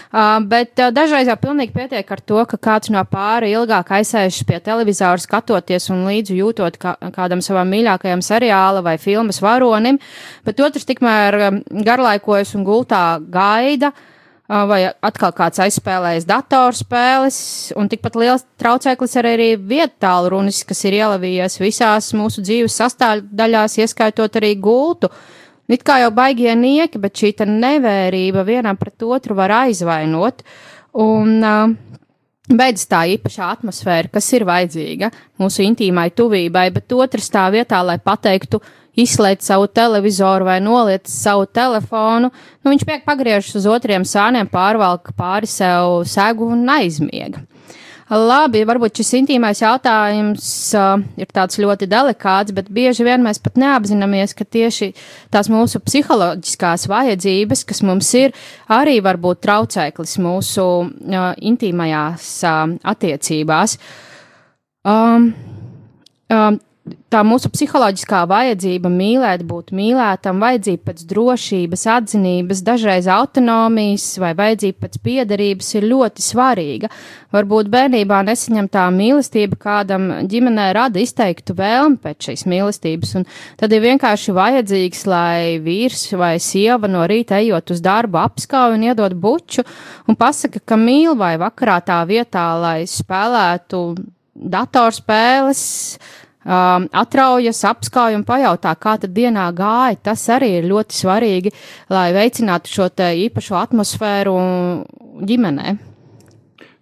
Uh, 0.10 0.40
bet 0.50 0.80
uh, 0.80 0.90
dažreiz 0.96 1.30
jau 1.30 1.38
pilnīgi 1.42 1.76
pietiek 1.76 2.12
ar 2.16 2.24
to, 2.24 2.42
ka 2.50 2.60
kāds 2.70 2.92
no 2.94 3.04
pāri 3.10 3.52
ilgāk 3.54 3.92
aizsēžas 4.00 4.46
pie 4.48 4.62
televizora 4.66 5.22
skatoties 5.22 5.90
un 5.94 6.06
līdzi 6.10 6.40
jūtot 6.40 6.80
kā, 6.82 6.96
kādam 7.16 7.44
savam 7.46 7.70
mīļākajam 7.74 8.24
seriāla 8.26 8.84
vai 8.86 8.98
filmas 9.02 9.42
varonim, 9.44 10.00
bet 10.48 10.64
otrs 10.64 10.88
tikmēr 10.90 11.42
um, 11.50 11.60
garlaikojas 11.86 12.56
un 12.58 12.66
gultā 12.68 13.04
gaida. 13.30 13.94
Uh, 13.94 14.16
vai 14.50 14.80
atkal 15.06 15.34
kāds 15.38 15.62
aizspēlējis 15.62 16.26
datorspēles, 16.30 17.40
un 17.78 17.90
tikpat 17.92 18.16
liels 18.18 18.46
traucēklis 18.62 19.14
ir 19.20 19.28
arī 19.30 19.50
vietālu 19.62 20.32
runis, 20.34 20.64
kas 20.66 20.82
ir 20.90 20.98
ielavījies 20.98 21.60
visās 21.62 22.10
mūsu 22.18 22.42
dzīves 22.46 22.80
sastāvdaļās, 22.82 23.78
ieskaitot 23.84 24.40
arī 24.42 24.56
gultu. 24.58 25.12
It 25.70 25.86
kā 25.86 26.00
jau 26.02 26.10
baigie 26.10 26.56
nieki, 26.58 26.98
bet 26.98 27.22
šī 27.22 27.36
nevērība 27.46 28.42
vienam 28.48 28.78
pret 28.78 29.06
otru 29.06 29.38
var 29.38 29.54
aizvainot, 29.54 30.42
un 30.98 31.46
uh, 31.46 31.76
beidzas 32.50 32.90
tā 32.90 33.04
īpašā 33.14 33.52
atmosfēra, 33.54 34.10
kas 34.18 34.34
ir 34.34 34.48
vajadzīga 34.50 35.12
mūsu 35.38 35.62
intīmai 35.68 36.10
tuvībai, 36.10 36.72
bet 36.74 36.98
otrs 36.98 37.30
tā 37.30 37.46
vietā, 37.54 37.84
lai 37.86 38.00
pateiktu, 38.02 38.58
uh, 38.58 38.79
izslēdz 39.04 39.52
savu 39.52 39.68
televizoru 39.72 40.48
vai 40.48 40.60
noliec 40.64 41.08
savu 41.10 41.46
telefonu, 41.46 42.32
nu, 42.32 42.72
viņš 42.72 42.86
piek 42.88 43.06
pagriežas 43.08 43.62
uz 43.62 43.70
otriem 43.70 44.08
sāniem, 44.08 44.50
pārvalk 44.52 45.14
pāri 45.18 45.50
sev 45.50 46.04
segu 46.10 46.52
un 46.54 46.68
aizmiega. 46.80 47.46
Labi, 48.10 48.64
varbūt 48.66 49.04
šis 49.04 49.12
intīmais 49.20 49.60
jautājums 49.62 50.46
uh, 50.74 50.96
ir 51.22 51.28
tāds 51.30 51.60
ļoti 51.62 51.86
delikāts, 51.86 52.54
bet 52.58 52.72
bieži 52.74 53.06
vien 53.06 53.22
mēs 53.22 53.38
pat 53.38 53.60
neapzināmies, 53.62 54.34
ka 54.34 54.48
tieši 54.50 54.88
tās 55.30 55.46
mūsu 55.54 55.78
psiholoģiskās 55.86 56.88
vajadzības, 56.90 57.62
kas 57.70 57.84
mums 57.86 58.10
ir, 58.18 58.34
arī 58.66 58.98
var 59.06 59.22
būt 59.22 59.44
traucēklis 59.46 60.18
mūsu 60.26 60.66
uh, 60.66 61.28
intīmajās 61.38 62.32
uh, 62.50 62.64
attiecībās. 62.96 63.78
Um, 64.90 65.30
um, 66.34 66.58
tā 67.10 67.22
mūsu 67.26 67.50
psiholoģiskā 67.54 68.22
vajadzība 68.30 68.90
mīlēt, 68.94 69.44
būt 69.50 69.72
mīlētam, 69.76 70.42
vajadzība 70.44 70.90
pēc 70.90 71.04
drošības, 71.10 71.86
atzinības, 71.96 72.62
dažreiz 72.66 73.10
autonomijas 73.12 74.06
vai 74.22 74.32
vajadzība 74.38 74.86
pēc 74.86 75.00
piederības 75.06 75.72
ir 75.78 75.88
ļoti 75.90 76.26
svarīga. 76.26 76.92
Varbūt 77.34 77.72
bērnībā 77.74 78.20
nesaņemtā 78.28 78.86
mīlestība 78.96 79.60
kādam 79.62 80.08
ģimenē 80.30 80.70
rada 80.78 81.02
izteiktu 81.02 81.56
vēlmi 81.58 82.00
pēc 82.04 82.30
šīs 82.30 82.46
mīlestības, 82.50 83.16
un 83.20 83.28
tad 83.60 83.74
ir 83.76 83.84
vienkārši 83.86 84.36
vajadzīgs, 84.38 85.04
lai 85.10 85.58
vīrs 85.64 86.08
vai 86.18 86.36
sieva 86.44 86.90
no 86.90 87.06
rīta 87.10 87.42
ejot 87.42 87.76
uz 87.76 87.84
darbu 87.86 88.22
apskauj 88.22 88.78
un 88.78 88.88
iedod 88.90 89.18
buču 89.18 89.66
un 90.10 90.18
pasaka, 90.20 90.62
ka 90.66 90.80
mīl 90.80 91.18
vai 91.20 91.36
vakarā 91.42 91.80
tā 91.86 92.02
vietā, 92.10 92.48
lai 92.62 92.80
spēlētu 92.90 93.84
datorspēles, 94.40 95.62
um, 96.50 96.88
atraujas, 97.02 97.62
apskauj 97.70 98.18
un 98.18 98.26
pajautā, 98.28 98.74
kā 98.82 98.98
tad 99.04 99.14
dienā 99.14 99.46
gāja. 99.56 100.00
Tas 100.10 100.26
arī 100.34 100.56
ir 100.58 100.70
ļoti 100.72 100.98
svarīgi, 100.98 101.54
lai 101.94 102.10
veicinātu 102.18 102.74
šo 102.74 102.90
īpašo 102.98 103.62
atmosfēru 103.62 104.36
ģimenē. 105.30 105.78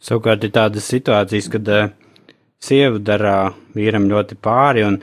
Savukārt 0.08 0.46
ir 0.46 0.54
tādas 0.56 0.88
situācijas, 0.88 1.52
kad 1.52 1.72
uh, 1.74 1.88
sieva 2.64 3.00
dara 3.00 3.38
vīram 3.76 4.08
ļoti 4.10 4.38
pāri 4.42 4.86
un, 4.88 5.00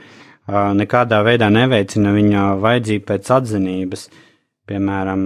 nekādā 0.47 1.21
veidā 1.25 1.49
neveicina 1.49 2.13
viņa 2.13 2.45
vajadzību 2.61 3.05
pēc 3.09 3.31
atzinības. 3.37 4.07
Piemēram, 4.69 5.25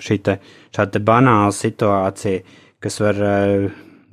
šī 0.00 0.18
te, 0.24 0.36
šāda 0.76 1.00
banāla 1.04 1.52
situācija, 1.52 2.42
kas 2.80 3.00
var 3.00 3.20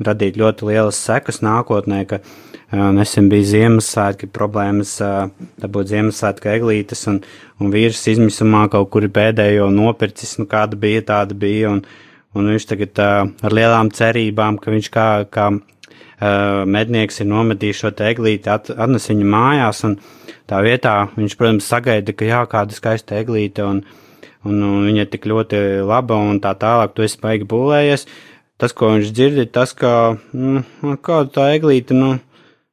radīt 0.03 0.37
ļoti 0.37 0.67
lielas 0.69 0.99
sekas 1.01 1.41
nākotnē, 1.45 2.03
ka 2.09 2.19
nesen 2.71 3.29
bija 3.31 3.47
Ziemassvētki 3.53 4.29
problēmas 4.33 4.97
dabūt 5.61 5.93
Ziemassvētku 5.93 6.51
eglītes, 6.51 7.05
un, 7.11 7.21
un 7.61 7.71
vīrs 7.73 8.03
izmisumā 8.11 8.67
kaut 8.73 8.91
kur 8.93 9.07
pēdējo 9.07 9.69
nopircis, 9.73 10.35
nu 10.41 10.47
kāda 10.49 10.79
bija, 10.79 11.05
tāda 11.13 11.37
bija, 11.37 11.71
un, 11.71 11.83
un 12.35 12.51
viņš 12.53 12.67
tagad 12.73 13.01
ar 13.01 13.55
lielām 13.55 13.91
cerībām, 13.95 14.59
ka 14.59 14.73
viņš 14.75 14.91
kā, 14.93 15.07
kā 15.31 15.51
mednieks 16.67 17.21
ir 17.21 17.29
nometījis 17.29 17.83
šo 17.83 17.93
eglīti, 18.09 18.49
at, 18.49 18.71
atnes 18.73 19.07
viņu 19.11 19.27
mājās, 19.29 19.83
un 19.85 19.97
tā 20.49 20.61
vietā 20.65 21.07
viņš, 21.15 21.37
protams, 21.37 21.67
sagaida, 21.69 22.13
ka 22.13 22.25
jā, 22.25 22.41
kāda 22.49 22.73
skaista 22.73 23.19
eglīte, 23.21 23.63
un, 23.63 23.83
un, 24.43 24.57
un 24.57 24.87
viņa 24.89 25.05
ir 25.05 25.11
tik 25.13 25.29
ļoti 25.29 25.61
laba, 25.85 26.17
un 26.17 26.41
tā 26.41 26.55
tālāk, 26.57 26.95
tu 26.95 27.05
esi 27.05 27.21
baigi 27.21 27.47
būlējies. 27.47 28.07
Tas, 28.57 28.73
ko 28.73 28.95
viņš 28.95 29.11
dzird, 29.13 29.37
ir 29.43 29.51
tas, 29.53 29.73
ka, 29.77 30.17
nu, 30.33 30.63
kāda 31.05 31.29
tā 31.35 31.45
eglīte, 31.53 31.93
nu, 31.93 32.15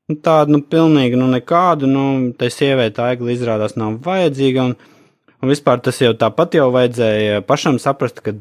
nu, 0.08 0.16
tāda, 0.16 0.54
nu, 0.54 0.62
pilnīgi, 0.64 1.18
nu, 1.20 1.28
nekādu, 1.28 1.88
nu, 1.90 2.04
tai 2.40 2.48
sievietē 2.52 2.94
tā 2.96 3.08
egli 3.12 3.34
izrādās 3.36 3.76
nav 3.76 3.98
vajadzīga, 4.06 4.64
un, 4.64 5.02
un 5.44 5.52
vispār 5.52 5.82
tas 5.84 6.00
jau 6.00 6.14
tāpat 6.16 6.56
jau 6.56 6.70
vajadzēja 6.72 7.42
pašam 7.44 7.76
saprast, 7.82 8.22
ka 8.24 8.32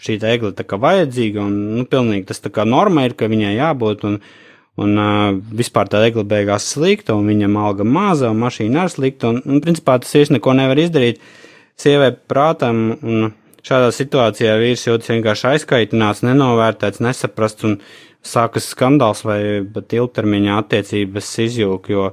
šī 0.00 0.16
egli 0.30 0.54
tā 0.56 0.64
kā 0.64 0.78
vajadzīga, 0.80 1.44
un, 1.44 1.58
nu, 1.76 1.84
pilnīgi 1.92 2.30
tas 2.30 2.40
tā 2.40 2.52
kā 2.54 2.64
norma 2.64 3.04
ir, 3.04 3.16
ka 3.20 3.28
viņai 3.28 3.52
jābūt, 3.58 4.06
un, 4.08 4.16
un 4.80 5.02
uh, 5.02 5.34
vispār 5.60 5.90
tā 5.92 6.00
egli 6.06 6.24
beigās 6.30 6.70
slikta, 6.72 7.18
un 7.18 7.28
viņam 7.28 7.60
alga 7.60 7.84
maza, 7.84 8.32
un 8.32 8.40
mašīna 8.46 8.86
arī 8.86 8.94
slikta, 8.94 9.34
un, 9.34 9.42
un, 9.44 9.60
principā 9.64 9.98
tas 10.00 10.16
vīrs 10.16 10.32
neko 10.32 10.56
nevar 10.56 10.80
izdarīt 10.80 11.20
sievai 11.78 12.14
prātam, 12.16 12.86
un 13.04 13.28
šādā 13.68 13.92
situācijā 13.94 14.56
vīrs 14.60 14.86
jūtas 14.88 15.12
vienkārši 15.12 15.48
aizkaitināts, 15.52 16.24
nenovērtēts, 16.26 17.04
nesaprasts, 17.04 17.68
un, 17.68 17.78
sākas 18.24 18.72
skandāls 18.72 19.22
vai 19.26 19.40
pat 19.72 19.94
ilgtermiņā 19.94 20.58
attiecības 20.62 21.30
izjūg, 21.46 21.88
jo 21.92 22.10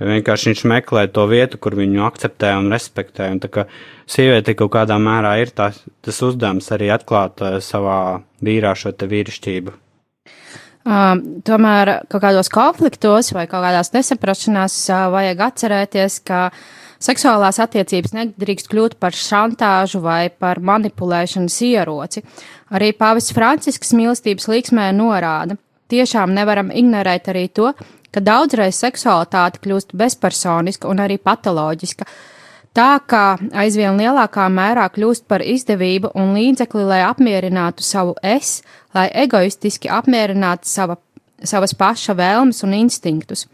vienkārši 0.00 0.52
viņš 0.52 0.64
meklē 0.70 1.04
to 1.12 1.26
vietu, 1.30 1.60
kur 1.60 1.76
viņu 1.78 2.04
akceptē 2.06 2.54
un 2.60 2.70
respektē. 2.72 3.28
Un 3.34 3.42
tā 3.42 3.50
kā 3.52 3.66
sieviete 4.08 4.56
kaut 4.58 4.72
kādā 4.76 4.96
mērā 5.02 5.36
ir 5.42 5.52
tā, 5.56 5.70
tas 6.04 6.22
uzdevums 6.24 6.70
arī 6.76 6.90
atklāt 6.94 7.42
uh, 7.44 7.58
savā 7.64 8.20
vīrā 8.44 8.74
šo 8.78 8.94
te 8.96 9.10
vīrišķību. 9.10 9.76
Um, 10.80 11.20
tomēr 11.44 11.92
kaut 12.08 12.22
kādos 12.22 12.48
konfliktos 12.48 13.34
vai 13.36 13.44
kaut 13.50 13.60
kādās 13.66 13.92
nesaprašanās 13.92 14.76
uh, 14.88 15.08
vajag 15.12 15.42
atcerēties, 15.50 16.22
ka 16.24 16.46
seksuālās 17.00 17.60
attiecības 17.62 18.14
nedrīkst 18.16 18.68
kļūt 18.70 18.96
par 19.00 19.16
šantāžu 19.16 20.02
vai 20.04 20.28
par 20.30 20.60
manipulēšanas 20.60 21.56
ieroci. 21.66 22.24
Arī 22.70 22.92
Pāvests 22.96 23.34
Francisks 23.36 23.94
mīlestības 23.96 24.48
līksmē 24.52 24.90
norāda, 24.96 25.56
tiešām 25.90 26.34
nevaram 26.36 26.70
ignorēt 26.70 27.32
arī 27.32 27.48
to, 27.48 27.72
ka 28.10 28.22
daudzreiz 28.22 28.78
seksualitāte 28.82 29.62
kļūst 29.64 29.94
bezpersoniska 29.98 30.90
un 30.90 31.02
arī 31.02 31.18
patoloģiska. 31.22 32.06
Tā 32.76 32.90
kā 33.10 33.24
aizvien 33.58 33.98
lielākā 33.98 34.44
mērā 34.52 34.84
kļūst 34.94 35.26
par 35.30 35.42
izdevību 35.42 36.12
un 36.14 36.36
līdzekli, 36.36 36.84
lai 36.86 37.00
apmierinātu 37.02 37.82
savu 37.82 38.14
es, 38.22 38.60
lai 38.94 39.08
egoistiski 39.24 39.90
apmierinātu 39.90 40.70
sava, 40.70 41.00
savas 41.42 41.74
paša 41.74 42.14
vēlmes 42.18 42.62
un 42.66 42.76
instinktus. 42.78 43.48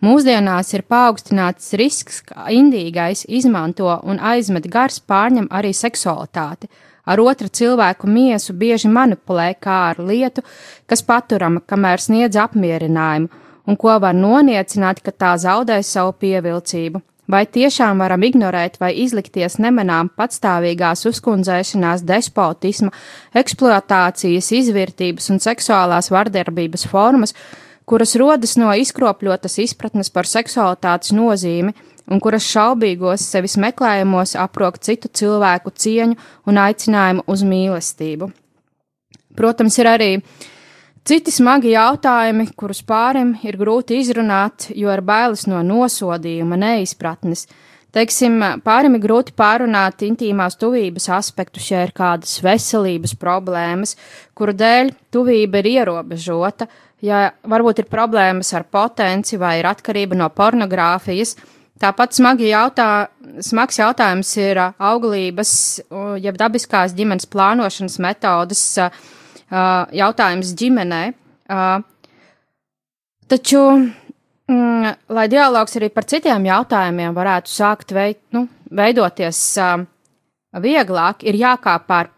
Mūsdienās 0.00 0.70
ir 0.72 0.86
paaugstināts 0.88 1.74
risks, 1.76 2.22
ka 2.24 2.46
indīgais 2.48 3.26
izmanto 3.28 3.92
un 4.08 4.16
aizmet 4.16 4.64
gars 4.72 4.96
pārņem 5.04 5.50
arī 5.52 5.74
seksualitāti 5.76 6.70
ar 7.04 7.20
otra 7.20 7.48
cilvēku 7.48 8.08
miesu 8.08 8.54
bieži 8.56 8.88
manipulē 8.88 9.52
kā 9.60 9.76
ar 9.90 10.00
lietu, 10.00 10.44
kas 10.86 11.02
paturama, 11.04 11.60
kamēr 11.66 12.00
sniedz 12.00 12.38
apmierinājumu, 12.40 13.28
un 13.66 13.76
ko 13.76 13.96
var 14.02 14.16
noniecināt, 14.16 15.02
ka 15.04 15.12
tā 15.12 15.36
zaudē 15.40 15.80
savu 15.84 16.14
pievilcību. 16.22 17.02
Vai 17.30 17.44
tiešām 17.46 18.00
varam 18.02 18.24
ignorēt 18.26 18.80
vai 18.82 18.90
izlikties 19.04 19.60
nemanām 19.62 20.08
patstāvīgās 20.18 21.04
uzkundzēšanās, 21.06 22.02
despotisma, 22.02 22.90
eksploatācijas, 23.38 24.48
izvērtības 24.58 25.30
un 25.30 25.38
seksuālās 25.44 26.10
vardarbības 26.10 26.88
formas, 26.90 27.36
kuras 27.90 28.14
rodas 28.14 28.54
no 28.60 28.70
izkropļotas 28.78 29.56
izpratnes 29.64 30.12
par 30.14 30.28
seksualitātes 30.30 31.10
nozīmi, 31.16 31.74
un 32.10 32.20
kuras 32.22 32.46
šaubīgos 32.46 33.24
sevis 33.32 33.56
meklējumos 33.58 34.36
aprok 34.38 34.78
citu 34.78 35.10
cilvēku 35.20 35.72
cieņu 35.74 36.18
un 36.46 36.60
aicinājumu 36.62 37.26
uz 37.30 37.42
mīlestību. 37.46 38.30
Protams, 39.38 39.78
ir 39.78 39.90
arī 39.90 40.10
citi 41.06 41.34
smagi 41.34 41.74
jautājumi, 41.74 42.50
kurus 42.58 42.82
pārim 42.86 43.34
ir 43.46 43.58
grūti 43.58 43.98
izrunāt, 44.02 44.68
jo 44.74 44.90
ir 44.94 45.02
bailes 45.06 45.46
no 45.50 45.62
nosodījuma, 45.66 46.58
neizpratnes. 46.60 47.46
Teiksim, 47.90 48.36
pārim 48.62 48.94
ir 48.94 49.02
grūti 49.02 49.34
pārunāt 49.34 50.04
intīmās 50.06 50.54
tuvības 50.60 51.08
aspektus, 51.16 51.72
ja 51.72 51.82
ir 51.82 51.90
kādas 51.94 52.36
veselības 52.44 53.16
problēmas, 53.18 53.96
kuru 54.38 54.54
dēļ 54.54 54.92
tuvība 55.10 55.58
ir 55.58 55.70
ierobežota, 55.72 56.68
ja 57.04 57.30
varbūt 57.48 57.82
ir 57.82 57.90
problēmas 57.90 58.52
ar 58.54 58.66
potenci 58.70 59.38
vai 59.40 59.58
ir 59.60 59.70
atkarība 59.70 60.18
no 60.18 60.28
pornogrāfijas, 60.34 61.36
Tāpat 61.80 62.12
jautā, 62.44 63.08
smags 63.40 63.78
jautājums 63.80 64.30
ir 64.36 64.58
auglības, 64.60 65.52
jeb 66.20 66.36
dabiskās 66.36 66.92
ģimenes 66.92 67.24
plānošanas 67.32 67.96
metodas 68.04 68.64
jautājums 69.96 70.50
ģimenē. 70.60 71.00
Taču, 73.30 73.62
mm, 74.50 74.92
lai 75.08 75.26
dialogs 75.32 75.78
arī 75.80 75.88
par 75.94 76.04
citiem 76.04 76.44
jautājumiem 76.50 77.16
varētu 77.16 77.48
sākt 77.48 77.94
veid, 77.96 78.20
nu, 78.36 78.44
veidoties 78.68 79.40
vieglāk, 80.52 81.24
ir 81.24 81.40
jākāpār, 81.40 82.12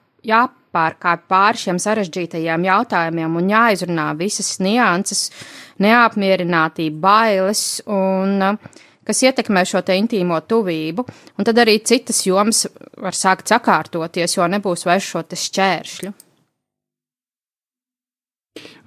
jāpārkāp 0.73 1.27
pāri 1.29 1.59
šiem 1.59 1.79
sarežģītajiem 1.79 2.65
jautājumiem 2.65 3.37
un 3.37 3.51
jāizrunā 3.51 4.17
visas 4.17 4.59
nianses, 4.61 5.31
neapmierinātība, 5.79 6.99
bailes 7.01 7.83
un 7.87 8.41
uh, 8.41 8.57
kas 9.05 9.23
ietekmē 9.23 9.65
šo 9.67 9.83
te 9.83 9.97
intīmo 9.97 10.41
tuvību, 10.41 11.05
un 11.37 11.45
tad 11.45 11.59
arī 11.59 11.83
citas 11.85 12.25
jomas 12.27 12.67
var 12.97 13.13
sākt 13.13 13.49
sakārtoties, 13.49 14.37
jo 14.37 14.47
nebūs 14.49 14.87
vairs 14.87 15.05
šo 15.05 15.23
te 15.23 15.37
šķēršļu. 15.37 16.13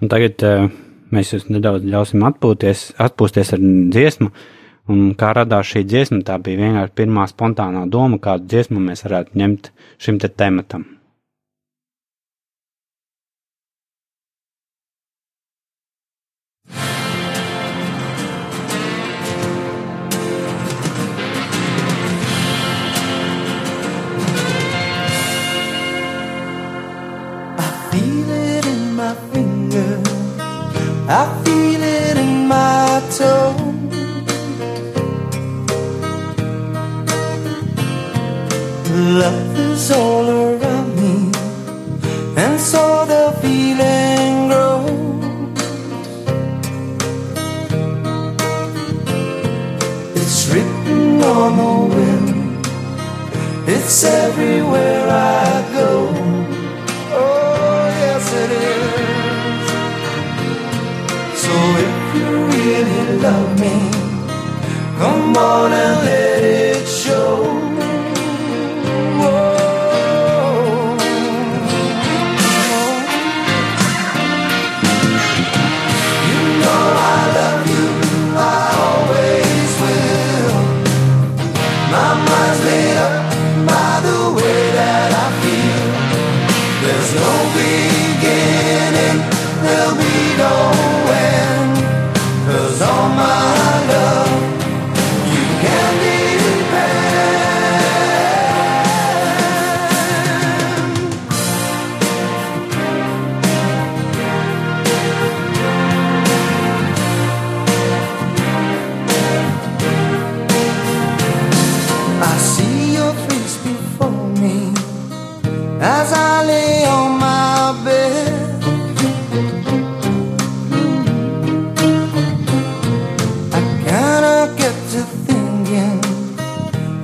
Un 0.01 0.09
tagad 0.09 0.41
uh, 0.43 0.67
mēs 1.11 1.33
jūs 1.33 1.49
nedaudz 1.49 1.85
ļausim 1.85 2.25
atpūties, 2.25 2.95
atpūsties 2.97 3.53
ar 3.53 3.61
dziesmu, 3.93 4.31
un 4.89 5.13
kā 5.17 5.33
radās 5.37 5.69
šī 5.69 5.85
dziesma, 5.85 6.23
tā 6.25 6.39
bija 6.41 6.65
vienkārši 6.65 6.97
pirmā 6.97 7.29
spontānā 7.29 7.85
doma, 7.89 8.17
kādu 8.21 8.49
dziesmu 8.49 8.81
mēs 8.89 9.05
varētu 9.05 9.37
ņemt 9.41 9.71
šim 10.01 10.21
te 10.21 10.29
tematam. 10.29 10.94
I 31.07 31.43
feel 31.43 31.83
it 31.83 32.17
in 32.17 32.47
my 32.47 32.99
toe. 33.15 33.55
Love 38.91 39.59
is 39.59 39.91
all 39.91 40.27
around 40.27 40.95
me, 40.95 41.31
and 42.37 42.59
so 42.59 43.05
the 43.05 43.37
feeling 43.39 44.47
grows. 44.47 44.89
It's 50.15 50.49
written 50.49 51.21
on 51.21 51.57
the 51.57 51.95
wind, 51.95 52.67
it's 53.67 54.03
everywhere 54.03 55.07
I 55.07 55.44
love 63.25 63.59
me, 63.59 63.73
come 64.99 65.35
on 65.35 65.73
and 65.73 66.05
let 66.05 66.34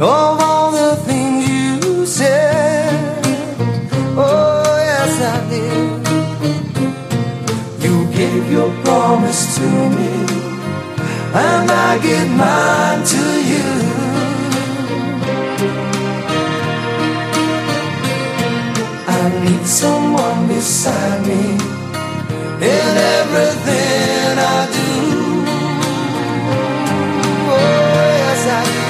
of 0.01 0.41
all 0.41 0.71
the 0.71 0.95
things 1.05 1.47
you 1.47 2.05
said. 2.07 3.23
Oh, 4.17 4.63
yes, 4.89 5.21
I 5.21 5.49
did. 5.49 6.07
You 7.83 8.07
gave 8.11 8.51
your 8.51 8.71
promise 8.83 9.55
to 9.57 9.61
me, 9.61 10.13
and 11.35 11.69
I 11.69 11.99
give 12.01 12.29
mine 12.31 13.03
to 13.13 13.25
you. 13.51 13.69
I 19.07 19.23
need 19.45 19.67
someone 19.67 20.47
beside 20.47 21.21
me 21.27 21.43
in 22.73 22.97
everything 23.19 24.39
I 24.39 24.67
do. 24.77 24.89
Oh, 27.53 28.07
yes, 28.17 28.47
I 28.47 28.65
do. 28.65 28.80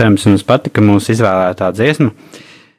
Cerams, 0.00 0.22
jums 0.24 0.46
patika 0.48 0.80
mūsu 0.80 1.10
izvēlētā 1.12 1.66
dziesma. 1.76 2.14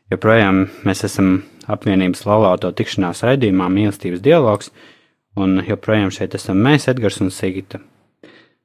Joprojām 0.09 0.63
mēs 0.87 1.03
esam 1.05 1.27
apvienības 1.69 2.23
laulāto 2.25 2.71
tikšanās 2.73 3.21
raidījumā 3.27 3.67
mīlestības 3.69 4.23
dialogs, 4.25 4.71
un 5.37 5.59
joprojām 5.61 6.09
šeit 6.09 6.33
esam 6.39 6.57
mēs, 6.65 6.87
Edgars 6.89 7.19
un 7.21 7.29
Sigita. 7.29 7.77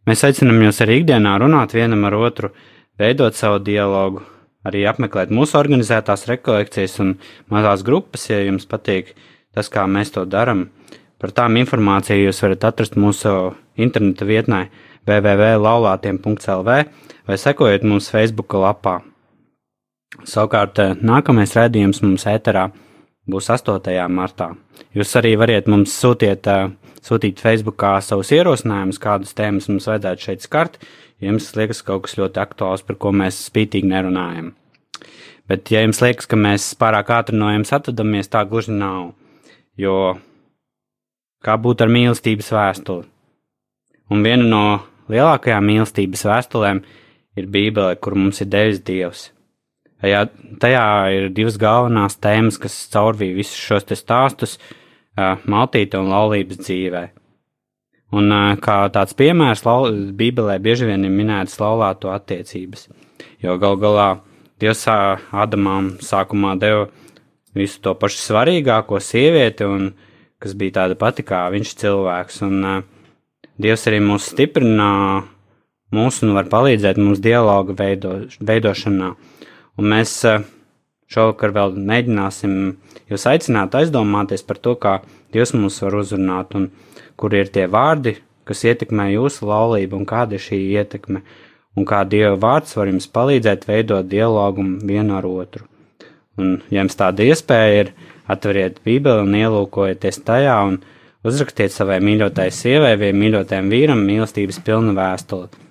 Mēs 0.09 0.25
aicinām 0.25 0.64
jūs 0.64 0.81
arī 0.87 1.03
ikdienā 1.03 1.35
runāt 1.42 1.77
vienam 1.77 2.09
ar 2.09 2.16
otru, 2.16 2.55
veidot 2.97 3.37
savu 3.37 3.61
dialogu, 3.66 4.25
arī 4.64 4.87
apmeklēt 4.88 5.37
mūsu 5.37 5.61
organizētās 5.61 6.25
rekolekcijas 6.33 6.97
un 7.05 7.12
mazās 7.53 7.85
grupas, 7.85 8.25
ja 8.31 8.40
jums 8.40 8.64
patīk 8.64 9.12
tas, 9.53 9.69
kā 9.69 9.85
mēs 9.85 10.16
to 10.16 10.25
darām. 10.25 10.71
Par 11.21 11.37
tām 11.37 11.61
informāciju 11.61 12.31
jūs 12.31 12.40
varat 12.47 12.71
atrast 12.73 12.97
mūsu 12.97 13.37
interneta 13.77 14.25
vietnē 14.25 14.71
www.laulātiem.lv 15.07 16.79
vai 17.27 17.38
sekojiet 17.38 17.85
mums 17.87 18.11
Facebook 18.11 18.55
lapā. 18.55 19.01
Savukārt, 20.25 20.79
eh, 20.79 20.95
nākamais 21.03 21.55
redzējums 21.57 22.03
mums 22.03 22.25
ēterā 22.25 22.71
būs 23.29 23.51
8. 23.51 24.09
martā. 24.09 24.55
Jūs 24.95 25.16
arī 25.19 25.37
variet 25.38 25.66
mums 25.66 25.92
sūtiet, 25.92 26.47
eh, 26.47 26.71
sūtīt 27.03 27.42
Facebookā 27.42 28.01
savus 28.03 28.31
ierosinājumus, 28.31 28.99
kādas 28.99 29.35
tēmas 29.35 29.69
mums 29.69 29.87
vajadzētu 29.87 30.21
šeit 30.21 30.40
skart, 30.42 30.79
ja 31.21 31.31
jums 31.31 31.53
liekas 31.55 31.83
kaut 31.83 32.03
kas 32.03 32.16
ļoti 32.16 32.40
aktuāls, 32.40 32.87
par 32.87 32.97
ko 32.97 33.12
mēs 33.12 33.51
spītīgi 33.51 33.85
nerunājam. 33.85 34.55
Bet, 35.49 35.71
ja 35.71 35.81
jums 35.81 36.01
liekas, 36.01 36.27
ka 36.27 36.37
mēs 36.37 36.75
pārāk 36.75 37.07
ātri 37.07 37.38
no 37.38 37.47
jums 37.47 37.71
atvadamies, 37.71 38.29
tā 38.29 38.49
gluži 38.49 38.73
nav. 38.75 39.14
Jo 39.77 40.19
kā 41.45 41.55
būtu 41.61 41.83
ar 41.83 41.88
mīlestības 41.88 42.51
vēstuli? 42.51 43.05
Un 44.11 44.23
viena 44.23 44.47
no 44.47 44.83
lielākajām 45.12 45.66
mīlestības 45.71 46.27
vēstulēm 46.29 46.83
ir 47.37 47.49
Bībele, 47.53 47.97
kur 48.01 48.16
mums 48.19 48.40
ir 48.42 48.51
devis 48.53 48.83
Dievs. 48.87 49.31
Tajā, 50.03 50.27
tajā 50.61 50.87
ir 51.16 51.31
divas 51.33 51.57
galvenās 51.61 52.19
tēmas, 52.21 52.59
kas 52.61 52.75
caurvīja 52.92 53.38
visus 53.38 53.57
šos 53.57 53.87
stāstus 53.97 54.59
maltīte 55.49 55.97
un 56.01 56.11
laulības 56.12 56.61
dzīvē. 56.61 57.05
Un 58.16 58.31
kā 58.62 58.77
tāds 58.95 59.16
piemērs, 59.19 59.64
Bībelē 60.16 60.59
bieži 60.62 60.87
vien 60.87 61.05
ir 61.05 61.14
minētas 61.14 61.57
laulāto 61.59 62.12
attiecības, 62.12 62.87
jo 63.42 63.57
gal 63.59 63.81
galā 63.81 64.09
Dievs 64.61 64.87
Adamām 64.88 65.97
sākumā 66.01 66.55
deva 66.61 66.87
visu 67.57 67.81
to 67.85 67.97
pašu 67.97 68.21
svarīgāko 68.21 69.01
sievieti, 69.01 69.64
un 69.64 69.90
kas 70.40 70.55
bija 70.57 70.83
tāda 70.83 70.97
pati 71.01 71.25
kā 71.27 71.47
viņš 71.53 71.73
cilvēks, 71.81 72.42
un 72.47 72.57
uh, 72.64 72.96
Dievs 73.62 73.87
arī 73.88 74.03
mūs 74.05 74.29
stiprina 74.33 74.88
mūsu 75.95 76.27
un 76.27 76.35
var 76.37 76.51
palīdzēt 76.53 76.99
mums 77.01 77.23
dialogu 77.25 77.77
veido, 77.79 78.19
veidošanā. 78.40 79.14
Un 79.77 79.88
mēs 79.92 80.12
eh, 80.29 80.45
šovakar 81.12 81.55
vēl 81.57 81.77
mēģināsim 81.79 82.55
jūs 83.11 83.27
aicināt 83.31 83.77
aizdomāties 83.79 84.45
par 84.47 84.61
to, 84.61 84.77
kā 84.77 84.99
Dievs 85.33 85.55
mūs 85.57 85.81
var 85.85 85.97
uzrunāt 85.99 86.55
un 86.57 86.71
kur 87.16 87.35
ir 87.35 87.49
tie 87.53 87.66
vārdi, 87.69 88.16
kas 88.47 88.62
ietekmē 88.64 89.11
jūsu 89.14 89.49
laulību 89.49 89.99
un 89.99 90.07
kāda 90.09 90.37
ir 90.37 90.45
šī 90.45 90.61
ietekme 90.79 91.23
un 91.77 91.87
kā 91.88 92.03
Dieva 92.09 92.37
vārds 92.40 92.77
var 92.79 92.90
jums 92.90 93.09
palīdzēt 93.12 93.66
veidot 93.69 94.09
dialogu 94.09 94.64
vienu 94.87 95.16
ar 95.19 95.29
otru. 95.29 95.66
Un, 96.37 96.61
ja 96.71 96.83
jums 96.83 96.97
tāda 96.99 97.25
iespēja 97.25 97.81
ir, 97.83 97.92
atveriet 98.29 98.81
Bībeli 98.85 99.25
un 99.25 99.37
ielūkojieties 99.38 100.21
tajā 100.27 100.57
un 100.69 100.81
uzrakstiet 101.29 101.75
savai 101.75 101.99
mīļotai 102.05 102.49
sievai 102.55 102.95
vai 103.01 103.12
mīļotajam 103.17 103.71
vīram 103.73 104.03
mīlestības 104.07 104.61
pilnu 104.67 104.95
vēstuli. 104.97 105.65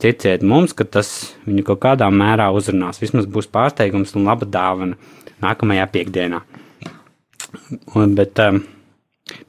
Ticiet 0.00 0.42
mums, 0.46 0.72
ka 0.72 0.86
tas 0.88 1.10
viņu 1.44 1.64
kaut 1.68 1.82
kādā 1.82 2.06
mērā 2.08 2.46
uzrunās. 2.56 3.02
Vismaz 3.02 3.26
būs 3.28 3.50
pārsteigums 3.52 4.14
un 4.16 4.24
laba 4.30 4.48
dāvana 4.48 4.96
nākamajā 5.44 5.86
piekdienā. 5.92 6.40
Un, 7.98 8.14
bet 8.16 8.40
um, 8.40 8.62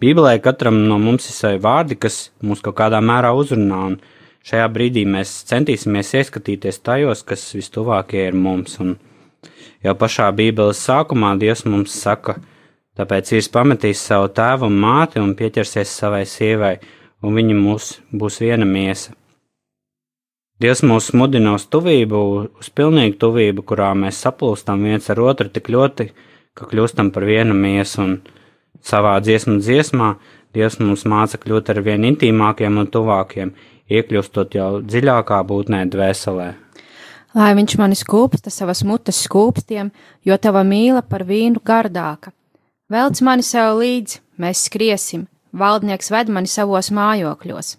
Bībelē 0.02 0.36
katram 0.44 0.82
no 0.90 0.98
mums 1.00 1.30
ir 1.30 1.38
savi 1.38 1.62
vārdi, 1.64 1.96
kas 1.96 2.18
mūs 2.44 2.60
kaut 2.66 2.76
kādā 2.82 3.00
mērā 3.00 3.32
uzrunā, 3.38 3.80
un 3.94 3.96
šajā 4.48 4.68
brīdī 4.76 5.06
mēs 5.08 5.32
centīsimies 5.50 6.12
ieskatīties 6.20 6.82
tajos, 6.84 7.24
kas 7.24 7.48
vistuvākie 7.56 8.28
ir 8.28 8.38
mums. 8.38 8.76
Un 8.84 8.98
jau 9.86 9.96
pašā 9.98 10.30
Bībeles 10.36 10.82
sākumā 10.84 11.34
Dievs 11.42 11.64
mums 11.70 11.96
saka, 11.96 12.38
tāpēc 13.02 13.34
īrs 13.40 13.50
pametīs 13.52 14.06
savu 14.06 14.30
tēvu 14.38 14.70
un 14.70 14.78
māti 14.86 15.20
un 15.20 15.34
pieķersies 15.36 15.92
savai 16.04 16.24
sievai, 16.30 16.76
un 17.26 17.36
viņi 17.36 17.58
mūs 17.58 17.96
būs 18.14 18.40
viena 18.46 18.68
miesa. 18.70 19.16
Dievs 20.62 20.84
mūs 20.86 21.10
mudina 21.18 21.56
uz 21.58 21.66
tuvību, 21.74 22.20
uz 22.62 22.70
pilnīgu 22.70 23.18
tuvību, 23.18 23.66
kurā 23.66 23.96
mēs 23.98 24.22
saplūstam 24.22 24.86
viens 24.86 25.10
ar 25.10 25.20
otru 25.26 25.50
tik 25.50 25.72
ļoti, 25.74 26.12
ka 26.54 26.70
kļūstam 26.70 27.10
par 27.16 27.26
vienu 27.26 27.58
miesu, 27.58 28.06
un 28.06 28.22
Savā 28.82 29.20
dziesmu 29.22 29.60
dziesmā 29.62 30.16
Dievs 30.52 30.82
mums 30.82 31.06
māca 31.08 31.38
kļūt 31.40 31.70
ar 31.72 31.80
vien 31.86 32.04
intīmākiem 32.10 32.80
un 32.82 32.90
tuvākiem, 32.92 33.54
iekļūstot 33.88 34.58
jau 34.58 34.68
dziļākā 34.84 35.38
būtnē 35.48 35.86
dvēselē. 35.94 36.48
Lai 37.40 37.52
viņš 37.56 37.78
mani 37.80 37.96
skūpsta 37.96 38.52
savas 38.52 38.82
mutes 38.84 39.22
skūpstiem, 39.24 39.94
jo 40.28 40.36
tava 40.36 40.66
mīla 40.68 41.06
par 41.08 41.24
vīnu 41.30 41.64
gardāka. 41.64 42.34
Velc 42.92 43.22
mani 43.24 43.44
sev 43.46 43.78
līdzi, 43.80 44.18
mēs 44.36 44.66
skriesim, 44.68 45.22
valdnieks 45.56 46.10
ved 46.12 46.28
mani 46.28 46.50
savos 46.52 46.90
mājokļos. 46.92 47.78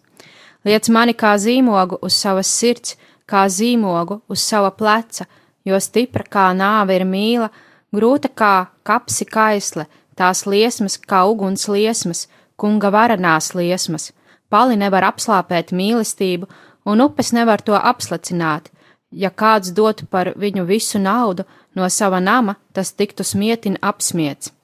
Liec 0.64 0.86
mani 0.88 1.12
kā 1.12 1.34
zīmogu 1.36 1.98
uz 2.06 2.16
savas 2.16 2.48
sirds, 2.48 2.94
kā 3.28 3.42
zīmogu 3.52 4.22
uz 4.32 4.40
sava 4.40 4.70
pleca, 4.72 5.26
jo 5.68 5.80
stipra 5.84 6.24
kā 6.24 6.44
nāve 6.56 6.96
ir 6.96 7.04
mīla, 7.04 7.50
grūta 7.92 8.30
kā 8.32 8.54
kapsi 8.88 9.26
kaisle, 9.28 9.84
tās 10.16 10.46
liesmas 10.46 10.96
kā 10.96 11.26
uguns 11.28 11.66
liesmas, 11.68 12.24
kunga 12.56 12.88
varanās 12.88 13.50
liesmas. 13.58 14.14
Pali 14.48 14.80
nevar 14.80 15.04
apslāpēt 15.10 15.74
mīlestību, 15.76 16.48
un 16.88 17.04
upes 17.04 17.34
nevar 17.36 17.60
to 17.60 17.76
apslacināt. 17.76 18.72
Ja 19.12 19.28
kāds 19.28 19.76
dotu 19.76 20.08
par 20.08 20.32
viņu 20.40 20.64
visu 20.64 20.96
naudu 20.96 21.44
no 21.76 21.92
sava 21.92 22.20
nama, 22.20 22.56
tas 22.72 22.96
tiktu 22.96 23.28
smietin 23.28 23.76
apsmiets. 23.82 24.54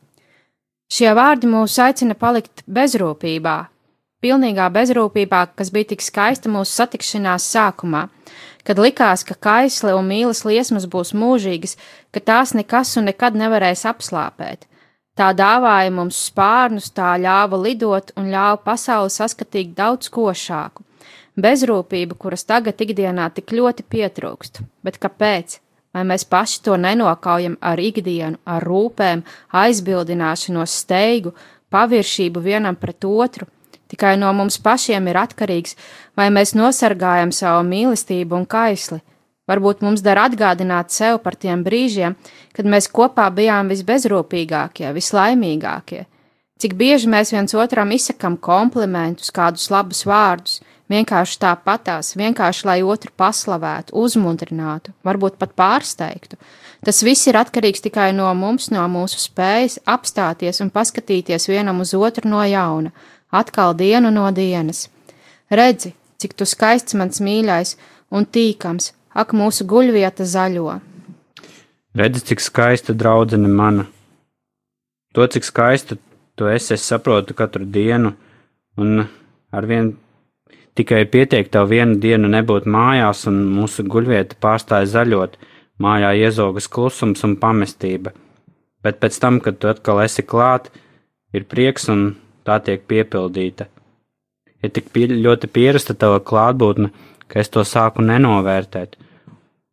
Šie 0.88 1.10
vārdi 1.12 1.48
mūs 1.52 1.74
aicina 1.84 2.14
palikt 2.16 2.62
bezrūpībā, 2.64 3.56
pilnīgā 4.24 4.70
bezrūpībā, 4.72 5.42
kas 5.58 5.68
bija 5.74 5.90
tik 5.90 6.00
skaista 6.00 6.48
mūsu 6.48 6.72
satikšanās 6.78 7.44
sākumā, 7.52 8.06
kad 8.64 8.80
likās, 8.80 9.24
ka 9.28 9.36
kaisle 9.36 9.92
un 9.98 10.08
mīlas 10.08 10.46
liesmas 10.48 10.88
būs 10.88 11.12
mūžīgas, 11.12 11.76
ka 12.08 12.24
tās 12.24 12.54
nekas 12.56 12.94
un 12.96 13.08
nekad 13.10 13.36
nevarēs 13.36 13.84
apslāpēt. 13.90 14.64
Tā 15.18 15.28
dāvāja 15.36 15.92
mums 15.92 16.22
spārnus, 16.30 16.88
tā 16.94 17.12
ļāva 17.20 17.60
lidot 17.60 18.14
un 18.16 18.32
ļāva 18.32 18.56
pasauli 18.64 19.12
saskatīt 19.12 19.76
daudz 19.76 20.08
košāku. 20.14 20.86
Bezrūpība, 21.38 22.16
kuras 22.16 22.48
tagad 22.48 22.80
ikdienā 22.80 23.28
tik 23.34 23.52
ļoti 23.52 23.84
pietrūkst, 23.92 24.62
bet 24.86 24.96
kāpēc? 25.02 25.60
Vai 25.98 26.04
mēs 26.06 26.22
paši 26.30 26.60
to 26.62 26.76
nenokaujam 26.78 27.56
ar 27.58 27.80
ikdienu, 27.82 28.38
ar 28.46 28.62
rūpēm, 28.62 29.24
aizbildināšanos, 29.50 30.76
steigu, 30.84 31.32
paviršību 31.74 32.42
vienam 32.44 32.78
pret 32.78 33.02
otru? 33.08 33.48
Tikai 33.90 34.14
no 34.20 34.30
mums 34.36 34.60
pašiem 34.62 35.08
ir 35.10 35.18
atkarīgs, 35.18 35.74
vai 36.14 36.28
mēs 36.30 36.54
nosargājam 36.54 37.32
savu 37.34 37.64
mīlestību 37.66 38.36
un 38.38 38.46
kaisli, 38.46 39.00
Varbūt 39.48 39.80
mums 39.80 40.02
der 40.04 40.20
atgādināt 40.20 40.92
sev 40.92 41.22
par 41.24 41.36
tiem 41.40 41.62
brīžiem, 41.64 42.18
kad 42.52 42.68
mēs 42.68 42.90
kopā 42.92 43.30
bijām 43.32 43.70
visbezrūpīgākie, 43.72 44.90
vislaimīgākie. 44.92 46.02
Cik 46.60 46.74
bieži 46.76 47.08
mēs 47.08 47.32
viens 47.32 47.54
otram 47.56 47.94
izsakām 47.94 48.36
komplimentus, 48.36 49.32
kādus 49.32 49.70
labus 49.72 50.02
vārdus, 50.04 50.58
vienkārši 50.92 51.38
tāpatās, 51.42 52.14
vienkārši 52.18 52.66
lai 52.68 52.78
otru 52.82 53.12
paslavētu, 53.16 53.94
uzmundrinātu, 53.96 54.94
varbūt 55.06 55.38
pat 55.40 55.54
pārsteigtu. 55.58 56.38
Tas 56.84 57.02
viss 57.02 57.26
ir 57.26 57.38
atkarīgs 57.40 57.82
tikai 57.84 58.10
no 58.14 58.28
mums, 58.38 58.70
no 58.70 58.84
mūsu 58.90 59.20
spējas 59.22 59.80
apstāties 59.86 60.62
un 60.62 60.70
paskatīties 60.74 61.48
vienam 61.50 61.82
uz 61.82 61.94
otru 61.94 62.30
no 62.30 62.44
jauna, 62.46 62.92
atkal 63.30 63.74
dienu 63.76 64.12
no 64.14 64.28
dienas. 64.32 64.86
Redzi, 65.50 65.94
cik 66.20 66.36
tu 66.38 66.46
skaists 66.46 66.96
mans 66.98 67.20
mīļais 67.24 67.76
un 68.14 68.26
tīkams, 68.26 68.92
ak, 69.14 69.34
mūsu 69.34 69.66
guļvieta 69.68 70.26
zaļo. 70.28 70.78
Redzi, 71.98 72.24
cik 72.30 72.44
skaista 72.44 72.94
draudzene 72.94 73.48
mana. 73.50 73.88
To, 75.16 75.24
cik 75.26 75.46
skaista 75.46 75.96
tu 76.38 76.46
esi, 76.46 76.76
es 76.76 76.84
saprotu 76.86 77.34
katru 77.34 77.66
dienu, 77.66 78.12
un 78.78 79.02
ar 79.50 79.66
vien 79.66 79.96
tikai 80.78 81.04
pietiek 81.10 81.50
tev 81.52 81.68
vienu 81.72 81.98
dienu 82.02 82.30
nebūt 82.30 82.68
mājās, 82.70 83.26
un 83.30 83.40
mūsu 83.56 83.84
guļvieta 83.90 84.38
pārstāja 84.42 84.88
zaļot, 84.94 85.36
mājā 85.82 86.14
iezogas 86.24 86.68
klusums 86.70 87.24
un 87.26 87.36
pamestība. 87.42 88.14
Bet 88.82 89.00
pēc 89.02 89.18
tam, 89.22 89.40
kad 89.42 89.58
tu 89.58 89.70
atkal 89.70 90.02
esi 90.04 90.22
klāt, 90.22 90.70
ir 91.34 91.44
prieks 91.50 91.88
un 91.92 92.14
tā 92.46 92.60
tiek 92.64 92.86
piepildīta. 92.88 93.68
Ir 94.62 94.72
tik 94.74 94.88
pie, 94.94 95.06
ļoti 95.10 95.50
pierasta 95.54 95.94
tava 95.94 96.18
klātbūtne, 96.30 96.90
ka 97.30 97.42
es 97.42 97.50
to 97.54 97.62
sāku 97.66 98.02
nenovērtēt. 98.02 98.96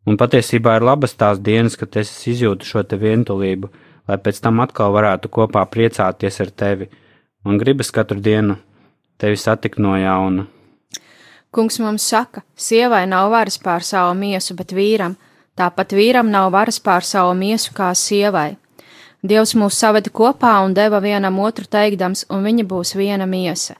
Un 0.06 0.18
patiesībā 0.20 0.76
ir 0.78 0.86
labas 0.86 1.16
tās 1.18 1.40
dienas, 1.42 1.74
kad 1.78 1.96
es 1.98 2.12
izjūtu 2.30 2.68
šo 2.68 2.84
te 2.86 2.98
vientulību, 3.00 3.72
lai 4.06 4.18
pēc 4.22 4.38
tam 4.44 4.62
atkal 4.62 4.94
varētu 4.94 5.30
kopā 5.38 5.64
priecāties 5.70 6.38
ar 6.44 6.52
tevi. 6.62 6.90
Man 7.42 7.58
gribas 7.58 7.90
katru 7.94 8.22
dienu 8.22 8.60
tevi 9.18 9.38
satikt 9.40 9.82
no 9.82 9.96
jauna. 9.98 10.46
Kungs 11.56 11.78
mums 11.80 12.04
saka, 12.04 12.42
sievai 12.52 13.06
nav 13.08 13.30
varas 13.32 13.56
pār 13.56 13.80
savu 13.80 14.12
miesu, 14.18 14.52
bet 14.58 14.74
vīram, 14.76 15.14
tāpat 15.56 15.94
vīram 15.96 16.28
nav 16.28 16.50
varas 16.52 16.76
pār 16.84 17.04
savu 17.04 17.32
miesu 17.38 17.72
kā 17.76 17.88
sievai. 17.96 18.58
Dievs 19.24 19.54
mūs 19.56 19.78
saveda 19.80 20.12
kopā 20.12 20.52
un 20.66 20.76
deva 20.76 21.00
vienam 21.00 21.40
otru 21.40 21.64
teikdams, 21.64 22.26
un 22.28 22.44
viņa 22.44 22.66
būs 22.68 22.92
viena 23.00 23.24
miesa. 23.26 23.78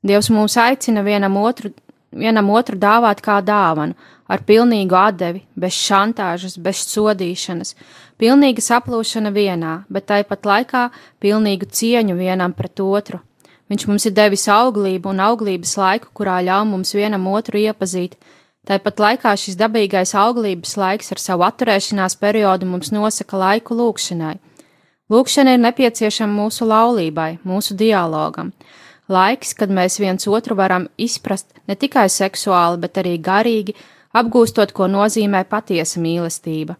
Dievs 0.00 0.30
mūs 0.32 0.56
aicina 0.56 1.04
vienam 1.04 1.36
otru 1.36 1.74
vienam 2.10 2.50
otru 2.50 2.78
dāvāt 2.78 3.22
kā 3.22 3.38
dāvanu, 3.44 3.94
ar 4.30 4.42
pilnīgu 4.46 4.96
atdevi, 4.96 5.44
bez 5.58 5.76
šantāžas, 5.78 6.58
bez 6.58 6.82
sodīšanas, 6.90 7.74
pilnīga 8.20 8.62
saplūšana 8.64 9.32
vienā, 9.34 9.74
bet 9.90 10.08
tāpat 10.10 10.46
laikā 10.46 10.84
pilnīgu 11.22 11.70
cieņu 11.70 12.16
vienam 12.18 12.54
pret 12.54 12.80
otru. 12.80 13.20
Viņš 13.70 13.86
mums 13.86 14.06
ir 14.08 14.14
devis 14.16 14.48
auglību 14.50 15.12
un 15.12 15.22
auglības 15.22 15.76
laiku, 15.78 16.10
kurā 16.14 16.40
ļauj 16.42 16.66
mums 16.72 16.94
vienam 16.96 17.28
otru 17.30 17.60
iepazīt. 17.62 18.16
Tāpat 18.66 19.00
laikā 19.00 19.32
šis 19.38 19.56
dabīgais 19.60 20.12
auglības 20.18 20.76
laiks 20.76 21.14
ar 21.14 21.22
savu 21.22 21.46
atturēšanās 21.46 22.18
periodu 22.20 22.66
mums 22.66 22.90
nosaka 22.92 23.38
laiku 23.38 23.78
lūkšanai. 23.78 24.36
Lūkšana 25.10 25.56
ir 25.56 25.62
nepieciešama 25.64 26.34
mūsu 26.42 26.66
laulībai, 26.70 27.38
mūsu 27.46 27.74
dialogam 27.78 28.52
laiks, 29.10 29.54
kad 29.58 29.72
mēs 29.74 29.98
viens 30.00 30.28
otru 30.30 30.56
varam 30.58 30.86
izprast 30.98 31.50
ne 31.68 31.76
tikai 31.78 32.06
seksuāli, 32.10 32.78
bet 32.84 33.00
arī 33.02 33.16
garīgi, 33.18 33.74
apgūstot, 34.14 34.72
ko 34.74 34.86
nozīmē 34.90 35.42
patiesa 35.50 36.02
mīlestība. 36.02 36.76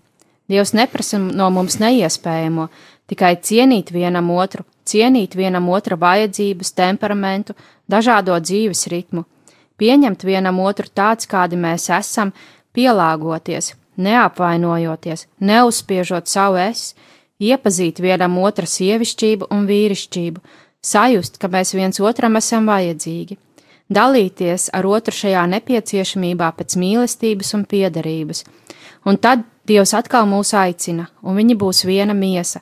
Dievs 0.50 0.72
neprasa 0.74 1.18
no 1.20 1.46
mums 1.54 1.78
neiespējamo, 1.78 2.66
tikai 3.10 3.34
cienīt 3.42 3.90
vienam 3.94 4.30
otru, 4.30 4.64
cienīt 4.86 5.34
vienam 5.38 5.68
otra 5.74 5.98
vajadzības, 5.98 6.72
temperamentu, 6.78 7.56
dažādo 7.90 8.36
dzīves 8.38 8.86
ritmu, 8.92 9.24
pieņemt 9.80 10.24
vienam 10.28 10.60
otru 10.62 10.86
tāds, 10.94 11.26
kādi 11.30 11.58
mēs 11.58 11.88
esam, 11.94 12.32
pielāgoties, 12.76 13.74
neapvainojoties, 13.98 15.26
neuzspiežot 15.42 16.30
savu 16.30 16.60
es, 16.62 16.94
iepazīt 17.40 18.00
vienam 18.04 18.38
otra 18.38 18.68
sievišķību 18.68 19.50
un 19.50 19.66
vīrišķību, 19.68 20.42
sajust, 20.80 21.38
ka 21.40 21.50
mēs 21.50 21.74
viens 21.74 22.00
otram 22.00 22.38
esam 22.40 22.68
vajadzīgi, 22.70 23.38
dalīties 23.90 24.70
ar 24.76 24.86
otru 24.86 25.16
šajā 25.16 25.46
nepieciešamībā 25.56 26.52
pēc 26.56 26.76
mīlestības 26.78 27.56
un 27.58 27.66
piederības. 27.66 28.44
Un 29.08 29.16
tad 29.16 29.46
Dievs 29.70 29.92
atkal 29.94 30.24
mūs 30.26 30.50
aicina, 30.56 31.04
un 31.22 31.36
viņi 31.38 31.54
būs 31.60 31.84
viena 31.86 32.14
miesa, 32.16 32.58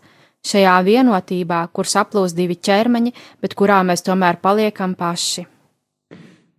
šajā 0.47 0.77
vienotībā, 0.87 1.65
kur 1.73 1.89
saplūs 1.89 2.37
divi 2.37 2.57
ķermeņi, 2.57 3.15
bet 3.43 3.57
kurā 3.59 3.81
mēs 3.87 4.05
tomēr 4.07 4.41
paliekam 4.43 4.95
paši. 4.99 5.47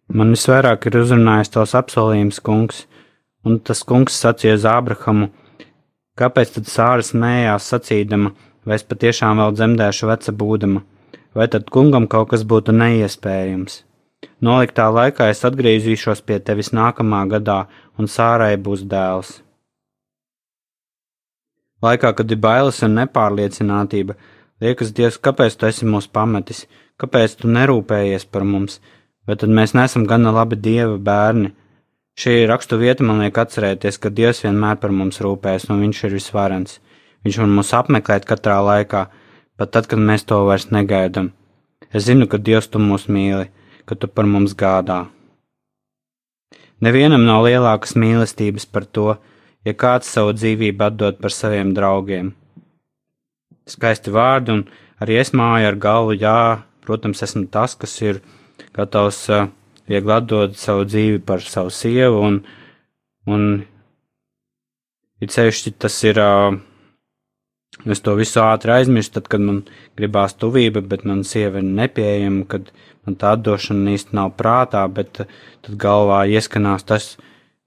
Man 0.10 0.34
visvairāk 0.34 0.90
ir 0.90 1.02
uzrunājis 1.04 1.54
tos 1.54 1.76
apsolījums, 1.78 2.42
kungs, 2.42 2.86
un 3.46 3.60
tas 3.60 3.84
kungs 3.86 4.18
sacīja 4.18 4.58
uz 4.58 4.66
Ābrahamu, 4.66 5.30
kāpēc 6.18 6.56
tad 6.58 6.72
sāra 6.72 7.06
smējās 7.06 7.70
sacīdama, 7.74 8.34
vai 8.66 8.80
es 8.80 8.88
patiešām 8.88 9.38
vēl 9.40 9.54
dzemdēšu 9.58 10.10
veca 10.10 10.34
būdama 10.36 10.82
vai 11.34 11.48
tad 11.48 11.70
kungam 11.70 12.08
kaut 12.08 12.32
kas 12.34 12.44
būtu 12.44 12.74
neiespējams. 12.76 13.84
Noliktā 14.44 14.88
laikā 14.92 15.30
es 15.32 15.44
atgriezīšos 15.48 16.24
pie 16.28 16.40
tevis 16.44 16.72
nākamā 16.76 17.26
gadā, 17.32 17.60
un 17.98 18.10
sārai 18.12 18.56
būs 18.58 18.86
dēls. 18.94 19.40
Laikā, 21.86 22.12
kad 22.16 22.32
ir 22.32 22.40
bailes 22.44 22.82
un 22.84 22.98
nepārliecinātība, 23.00 24.16
liekas, 24.60 24.92
Dievs, 24.96 25.20
kāpēc 25.24 25.56
tu 25.56 25.68
esi 25.70 25.88
mūs 25.88 26.10
pametis, 26.12 26.66
kāpēc 27.00 27.38
tu 27.40 27.52
nerūpējies 27.52 28.26
par 28.28 28.44
mums, 28.44 28.82
vai 29.28 29.38
tad 29.40 29.54
mēs 29.56 29.76
nesam 29.78 30.04
gana 30.10 30.34
labi 30.36 30.60
Dieva 30.60 30.98
bērni. 30.98 31.54
Šī 32.20 32.44
rakstu 32.52 32.76
vieta 32.82 33.06
man 33.08 33.22
liek 33.24 33.38
atcerēties, 33.40 34.00
ka 34.04 34.12
Dievs 34.12 34.44
vienmēr 34.44 34.76
par 34.82 34.92
mums 34.92 35.22
rūpēs, 35.24 35.70
un 35.72 35.80
Viņš 35.86 36.04
ir 36.04 36.18
visvarens. 36.18 36.80
Viņš 37.24 37.38
var 37.40 37.54
mūs 37.54 37.72
apmeklēt 37.78 38.28
katrā 38.28 38.58
laikā, 38.64 39.06
pat 39.56 39.72
tad, 39.72 39.88
kad 39.88 40.04
mēs 40.04 40.28
to 40.28 40.42
vairs 40.48 40.68
negaidām. 40.76 41.32
Es 41.96 42.10
zinu, 42.10 42.28
ka 42.28 42.38
Dievs 42.38 42.68
tu 42.68 42.84
mūs 42.84 43.08
mīli, 43.08 43.48
ka 43.88 43.96
tu 43.96 44.12
par 44.12 44.28
mums 44.28 44.52
gādā. 44.52 45.06
Nevienam 46.84 47.24
nav 47.28 47.48
lielākas 47.48 47.96
mīlestības 47.96 48.68
par 48.68 48.86
to, 48.86 49.16
ja 49.68 49.74
kāds 49.74 50.10
savu 50.10 50.34
dzīvību 50.38 50.86
atdod 50.86 51.20
par 51.22 51.36
saviem 51.36 51.74
draugiem. 51.76 52.34
skaisti 53.70 54.10
vārdi, 54.10 54.49
un 54.49 54.64
arī 54.97 55.20
es 55.22 55.30
māju 55.30 55.68
ar 55.70 55.76
galvu, 55.78 56.16
jā, 56.18 56.64
protams, 56.82 57.22
esmu 57.22 57.45
tas, 57.53 57.76
kas 57.78 57.93
ir 58.01 58.22
gatavs 58.74 59.28
viegli 59.89 60.16
atdot 60.16 60.55
savu 60.57 60.88
dzīvi 60.89 61.20
par 61.26 61.43
savu 61.45 61.70
sievu, 61.70 62.24
un, 62.26 62.39
un 63.30 63.45
it 65.22 65.36
sevišķi 65.36 65.76
tas 65.78 65.99
ir, 66.07 66.18
es 67.86 68.01
to 68.01 68.16
visu 68.18 68.41
ātri 68.41 68.74
aizmirstu, 68.80 69.20
tad, 69.20 69.30
kad 69.30 69.45
man 69.45 69.64
gribās 69.99 70.34
tuvība, 70.34 70.82
bet 70.82 71.05
man 71.05 71.22
sieva 71.28 71.62
ir 71.62 71.70
nepieejama, 71.70 72.47
kad 72.49 72.74
man 73.05 73.20
tā 73.22 73.36
atdošana 73.38 73.93
īsti 73.93 74.18
nav 74.18 74.34
prātā, 74.39 74.86
bet 74.89 75.22
tad 75.22 75.74
galvā 75.78 76.24
ieskanās 76.26 76.89
tas, 76.89 77.12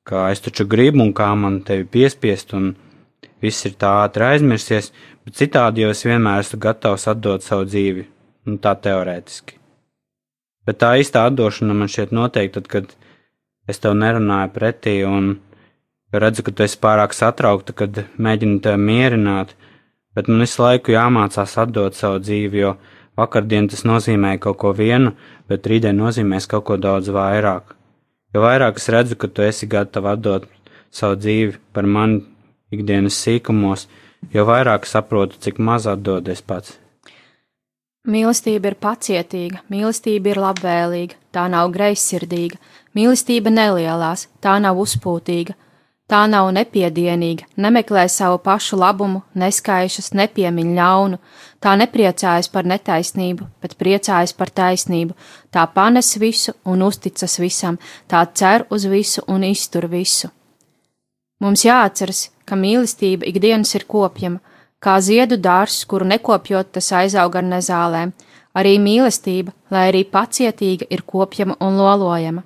ka 0.09 0.29
es 0.35 0.43
taču 0.45 0.67
gribu 0.67 1.03
un 1.05 1.13
kā 1.15 1.31
man 1.39 1.61
tevi 1.67 1.87
piespiest, 1.97 2.55
un 2.59 2.75
viss 3.43 3.67
ir 3.69 3.77
tā 3.79 3.93
ātri 4.05 4.27
aizmirsies, 4.33 4.91
bet 5.25 5.39
citādi 5.39 5.85
jau 5.85 5.91
es 5.95 6.05
vienmēr 6.07 6.43
esmu 6.43 6.61
gatavs 6.63 7.09
atdot 7.11 7.45
savu 7.45 7.67
dzīvi, 7.69 8.07
nu 8.47 8.59
tā 8.63 8.75
teorētiski. 8.87 9.59
Bet 10.67 10.79
tā 10.79 10.93
īstā 11.03 11.25
atdošana 11.27 11.75
man 11.75 11.91
šķiet 11.91 12.15
noteikti, 12.15 12.61
tad, 12.61 12.69
kad 12.71 13.71
es 13.71 13.83
tev 13.83 13.97
nerunāju 13.99 14.53
pretī 14.55 15.01
un 15.07 15.35
redzu, 16.15 16.47
ka 16.47 16.55
tu 16.55 16.67
esi 16.67 16.79
pārāk 16.83 17.15
satraukta, 17.17 17.75
kad 17.75 18.05
mēģini 18.19 18.61
tevi 18.63 18.83
mierināt, 18.91 19.57
bet 20.15 20.31
man 20.31 20.45
visu 20.45 20.63
laiku 20.63 20.95
jāmācās 20.95 21.57
atdot 21.65 21.99
savu 21.99 22.21
dzīvi, 22.23 22.63
jo 22.63 22.75
vakardien 23.19 23.69
tas 23.69 23.83
nozīmē 23.89 24.37
kaut 24.43 24.61
ko 24.63 24.75
vienu, 24.77 25.17
bet 25.51 25.67
rītdien 25.67 25.99
nozīmēs 25.99 26.47
kaut 26.51 26.69
ko 26.69 26.79
daudz 26.79 27.11
vairāk. 27.15 27.75
Jo 28.33 28.43
vairāk 28.47 28.79
es 28.81 28.89
redzu, 28.89 29.17
ka 29.21 29.29
tu 29.29 29.45
esi 29.45 29.69
gatava 29.69 30.15
atdot 30.17 30.47
savu 30.93 31.19
dzīvi 31.21 31.59
par 31.73 31.89
mani 31.89 32.23
ikdienas 32.73 33.19
sīkumos, 33.21 33.87
jo 34.33 34.45
vairāk 34.49 34.89
saprotu, 34.89 35.37
cik 35.41 35.61
maz 35.61 35.89
atdodies 35.91 36.41
pats. 36.45 36.79
Mīlestība 38.09 38.73
ir 38.73 38.77
pacietīga, 38.83 39.61
mīlestība 39.71 40.33
ir 40.33 40.41
labvēlīga, 40.43 41.19
tā 41.31 41.45
nav 41.53 41.71
greizsirdīga, 41.75 42.59
mīlestība 42.99 43.53
nelielās, 43.53 44.27
tā 44.43 44.57
nav 44.65 44.81
uzpūtīga, 44.83 45.55
tā 46.11 46.25
nav 46.31 46.51
nepiedienīga, 46.57 47.47
nemeklē 47.57 48.05
savu 48.11 48.39
pašu 48.43 48.77
labumu, 48.81 49.23
neskaišas, 49.39 50.13
nepiemiņ 50.19 50.75
ļaunu, 50.77 51.19
tā 51.63 51.75
nepriecājas 51.79 52.51
par 52.53 52.69
netaisnību, 52.69 53.49
bet 53.63 53.79
priecājas 53.81 54.35
par 54.37 54.51
taisnību, 54.51 55.17
tā 55.55 55.67
panes 55.75 56.17
visu 56.19 56.55
un 56.65 56.83
uzticas 56.89 57.39
visam, 57.41 57.79
tā 58.09 58.25
cer 58.35 58.67
uz 58.71 58.87
visu 58.87 59.25
un 59.29 59.45
iztur 59.49 59.89
visu. 59.89 60.31
Mums 61.43 61.65
jāatceras, 61.67 62.29
ka 62.47 62.55
mīlestība 62.59 63.27
ikdienas 63.27 63.75
ir 63.75 63.87
kopjama, 63.91 64.39
kā 64.83 64.99
ziedu 65.03 65.39
dārzs, 65.39 65.87
kuru 65.91 66.07
nekopjot, 66.13 66.71
tas 66.77 66.93
aizaug 66.99 67.39
ar 67.39 67.47
nezālēm. 67.47 68.13
Arī 68.59 68.77
mīlestība, 68.79 69.55
lai 69.73 69.87
arī 69.89 70.03
pacietīga, 70.05 70.87
ir 70.93 71.03
kopjama 71.09 71.57
un 71.65 71.79
lolojama. 71.81 72.45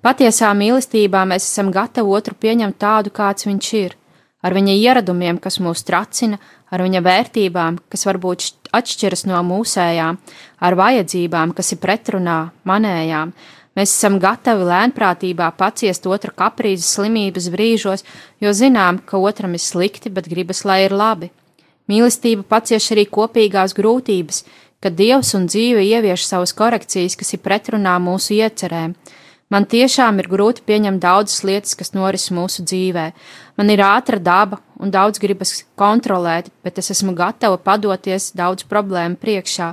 Patiesā 0.00 0.48
mīlestībā 0.56 1.26
mēs 1.28 1.44
esam 1.44 1.68
gatavi 1.74 2.14
otru 2.16 2.32
pieņemt 2.40 2.78
tādu, 2.80 3.10
kāds 3.12 3.44
viņš 3.44 3.66
ir, 3.76 3.96
ar 4.40 4.54
viņa 4.56 4.76
ieradumiem, 4.80 5.36
kas 5.36 5.58
mūs 5.60 5.84
tracina, 5.84 6.38
ar 6.72 6.80
viņa 6.80 7.02
vērtībām, 7.04 7.76
kas 7.92 8.06
varbūt 8.08 8.46
atšķiras 8.72 9.26
no 9.28 9.42
mūsējām, 9.44 10.16
ar 10.64 10.76
vajadzībām, 10.80 11.52
kas 11.52 11.74
ir 11.74 11.82
pretrunā 11.82 12.38
manējām. 12.64 13.34
Mēs 13.76 13.92
esam 13.92 14.16
gatavi 14.22 14.64
lēnprātībā 14.70 15.50
paciest 15.60 16.08
otra 16.08 16.32
kaprīzes 16.32 16.88
slimības 16.96 17.50
brīžos, 17.52 18.06
jo 18.40 18.54
zinām, 18.56 19.02
ka 19.04 19.20
otram 19.20 19.52
ir 19.54 19.62
slikti, 19.62 20.10
bet 20.10 20.32
gribas, 20.32 20.64
lai 20.64 20.86
ir 20.86 20.96
labi. 20.96 21.28
Mīlestība 21.92 22.46
pacieš 22.48 22.90
arī 22.94 23.04
kopīgās 23.10 23.76
grūtības, 23.76 24.44
kad 24.80 24.96
Dievs 24.96 25.34
un 25.36 25.46
dzīve 25.50 25.84
ievieš 25.84 26.24
savas 26.24 26.54
korekcijas, 26.56 27.18
kas 27.20 27.34
ir 27.36 27.44
pretrunā 27.44 27.98
mūsu 28.00 28.38
iecerēm. 28.40 28.94
Man 29.50 29.64
tiešām 29.66 30.20
ir 30.22 30.28
grūti 30.30 30.62
pieņemt 30.62 31.02
daudzas 31.02 31.42
lietas, 31.42 31.74
kas 31.74 31.90
noris 31.90 32.28
mūsu 32.30 32.62
dzīvē. 32.62 33.06
Man 33.58 33.72
ir 33.74 33.80
ātra 33.82 34.20
daba 34.22 34.60
un 34.78 34.92
daudz 34.94 35.18
gribas 35.18 35.64
kontrolēt, 35.74 36.52
bet 36.62 36.78
es 36.78 36.92
esmu 36.94 37.16
gatava 37.18 37.58
padoties 37.58 38.30
daudz 38.38 38.62
problēmu 38.70 39.18
priekšā. 39.18 39.72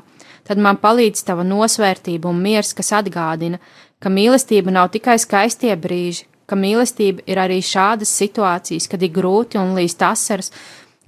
Tad 0.50 0.64
man 0.64 0.80
palīdz 0.82 1.22
tava 1.28 1.46
nosvērtība 1.46 2.26
un 2.32 2.42
miers, 2.42 2.74
kas 2.74 2.90
atgādina, 2.98 3.60
ka 4.02 4.10
mīlestība 4.10 4.74
nav 4.74 4.90
tikai 4.96 5.20
skaistie 5.22 5.76
brīži, 5.78 6.26
ka 6.50 6.58
mīlestība 6.58 7.22
ir 7.30 7.42
arī 7.44 7.60
šādas 7.62 8.10
situācijas, 8.18 8.90
kad 8.90 9.06
ir 9.06 9.14
grūti 9.14 9.62
un 9.62 9.76
līst 9.78 10.02
asaras, 10.02 10.50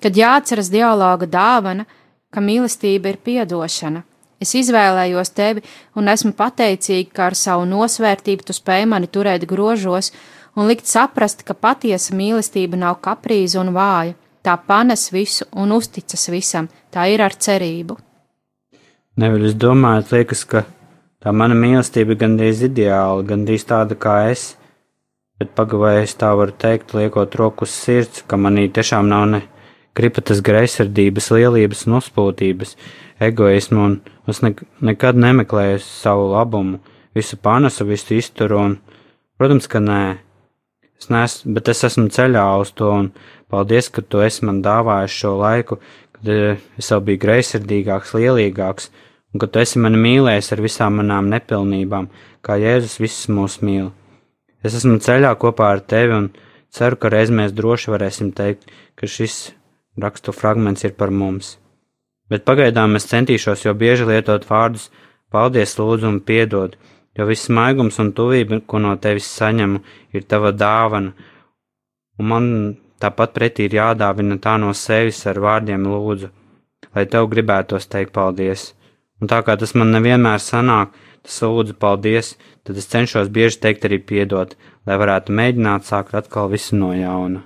kad 0.04 0.14
jāatceras 0.14 0.70
dialoga 0.70 1.26
dāvana, 1.26 1.88
ka 2.30 2.44
mīlestība 2.44 3.16
ir 3.16 3.22
piedošana. 3.26 4.06
Es 4.40 4.54
izvēlējos 4.56 5.34
tevi 5.36 5.64
un 6.00 6.08
esmu 6.08 6.32
pateicīga, 6.38 7.12
ka 7.12 7.26
ar 7.28 7.36
savu 7.36 7.66
nosvērtību 7.68 8.48
tu 8.48 8.56
spēj 8.56 8.86
mani 8.88 9.10
turēt 9.12 9.44
grožos 9.48 10.14
un 10.56 10.70
likt 10.72 10.88
saprast, 10.88 11.44
ka 11.44 11.54
patiesa 11.54 12.16
mīlestība 12.16 12.80
nav 12.80 13.02
kaprīza 13.04 13.60
un 13.60 13.74
vāja. 13.76 14.16
Tā 14.40 14.56
panes 14.56 15.10
visu 15.12 15.44
un 15.52 15.74
uzticas 15.76 16.30
visam, 16.32 16.70
tā 16.96 17.10
ir 17.12 17.20
ar 17.22 17.36
cerību. 17.36 17.98
Nevis 19.20 19.58
domājot, 19.60 20.14
liekas, 20.16 20.46
ka 20.48 20.64
tā 21.20 21.34
mana 21.36 21.58
mīlestība 21.60 22.16
ir 22.16 22.22
gandrīz 22.22 22.64
ideāla, 22.70 23.26
gandrīz 23.28 23.68
tāda 23.68 23.98
kā 24.00 24.16
es, 24.32 24.54
bet 25.40 25.52
pagavējies 25.60 26.16
tā 26.22 26.32
var 26.40 26.56
teikt, 26.56 26.96
liekot 26.96 27.36
roku 27.36 27.68
uz 27.68 27.76
sirds, 27.76 28.24
ka 28.24 28.40
manī 28.40 28.70
tiešām 28.72 29.12
nav 29.12 29.26
ne 29.34 29.42
gribatas 30.00 30.40
greizsirdības, 30.46 31.28
lielības 31.36 31.84
un 31.90 31.98
uzpūtības, 32.00 32.76
egoismu, 33.20 33.86
un 33.86 34.32
es 34.32 34.42
ne, 34.46 34.54
nekad 34.86 35.20
nemeklēju 35.20 35.82
savu 35.84 36.30
labumu, 36.34 36.80
visu 37.16 37.38
panesu, 37.42 37.88
visu 37.90 38.16
izturu, 38.18 38.60
un, 38.60 38.78
protams, 39.40 39.68
ka 39.72 39.82
nē, 39.84 40.02
es 41.00 41.10
neesmu, 41.12 41.54
bet 41.58 41.72
es 41.74 41.84
esmu 41.88 42.08
ceļā 42.16 42.46
uz 42.62 42.74
to, 42.78 42.90
un 43.04 43.12
paldies, 43.52 43.92
ka 43.94 44.04
tu 44.06 44.24
esi 44.24 44.48
man 44.48 44.64
dāvājis 44.66 45.20
šo 45.22 45.36
laiku, 45.42 45.80
kad 46.16 46.34
eh, 46.34 46.60
es 46.80 46.92
jau 46.92 47.00
biju 47.04 47.22
greizsirdīgāks, 47.26 48.16
lielīgāks, 48.18 48.90
un 49.34 49.44
ka 49.44 49.48
tu 49.48 49.62
esi 49.62 49.82
mani 49.84 50.00
mīlējis 50.02 50.54
ar 50.56 50.64
visām 50.66 51.00
manām 51.02 51.32
nepilnībām, 51.34 52.10
kā 52.46 52.60
Jēzus 52.62 53.00
visus 53.04 53.32
mūs 53.32 53.60
mīl. 53.66 53.92
Es 54.64 54.76
esmu 54.76 55.00
ceļā 55.04 55.32
kopā 55.40 55.72
ar 55.76 55.84
tevi, 55.84 56.16
un 56.16 56.30
ceru, 56.76 57.00
ka 57.00 57.12
reiz 57.14 57.32
mēs 57.32 57.56
droši 57.56 57.94
varēsim 57.94 58.34
teikt, 58.36 58.68
ka 59.00 59.08
šis 59.08 59.54
rakstu 60.00 60.36
fragments 60.36 60.84
ir 60.84 60.96
par 61.00 61.12
mums. 61.16 61.58
Bet 62.30 62.46
pagaidām 62.46 62.96
es 63.00 63.08
centīšos 63.10 63.66
jau 63.66 63.74
bieži 63.74 64.06
lietot 64.06 64.46
vārdus 64.50 64.90
paldies, 65.34 65.76
lūdzu 65.80 66.10
un 66.10 66.20
piedod, 66.26 66.76
jo 67.18 67.26
viss 67.30 67.50
maigums 67.50 68.00
un 68.02 68.14
tuvība, 68.18 68.62
ko 68.66 68.82
no 68.82 68.96
tevis 69.02 69.30
saņemu, 69.40 69.82
ir 70.14 70.26
tava 70.30 70.52
dāvana, 70.54 71.14
un 72.20 72.32
man 72.32 72.50
tāpat 73.02 73.34
pretī 73.36 73.68
ir 73.68 73.78
jādāvina 73.80 74.40
tā 74.44 74.58
no 74.62 74.74
sevis 74.78 75.22
ar 75.30 75.40
vārdiem 75.42 75.88
lūdzu, 75.90 76.30
lai 76.96 77.06
tev 77.06 77.30
gribētos 77.32 77.90
teikt 77.90 78.14
paldies. 78.16 78.74
Un 79.20 79.28
tā 79.28 79.42
kā 79.44 79.58
tas 79.60 79.76
man 79.76 79.92
nevienmēr 79.96 80.40
sanāk, 80.44 80.94
tas 81.26 81.42
lūdzu 81.44 81.76
paldies, 81.80 82.36
tad 82.64 82.80
es 82.80 82.88
cenšos 82.92 83.32
bieži 83.36 83.60
teikt 83.66 83.86
arī 83.88 84.00
piedot, 84.12 84.56
lai 84.88 84.98
varētu 85.00 85.36
mēģināt 85.36 85.88
sākt 85.88 86.16
atkal 86.16 86.50
visu 86.52 86.80
no 86.80 86.94
jauna. 86.96 87.44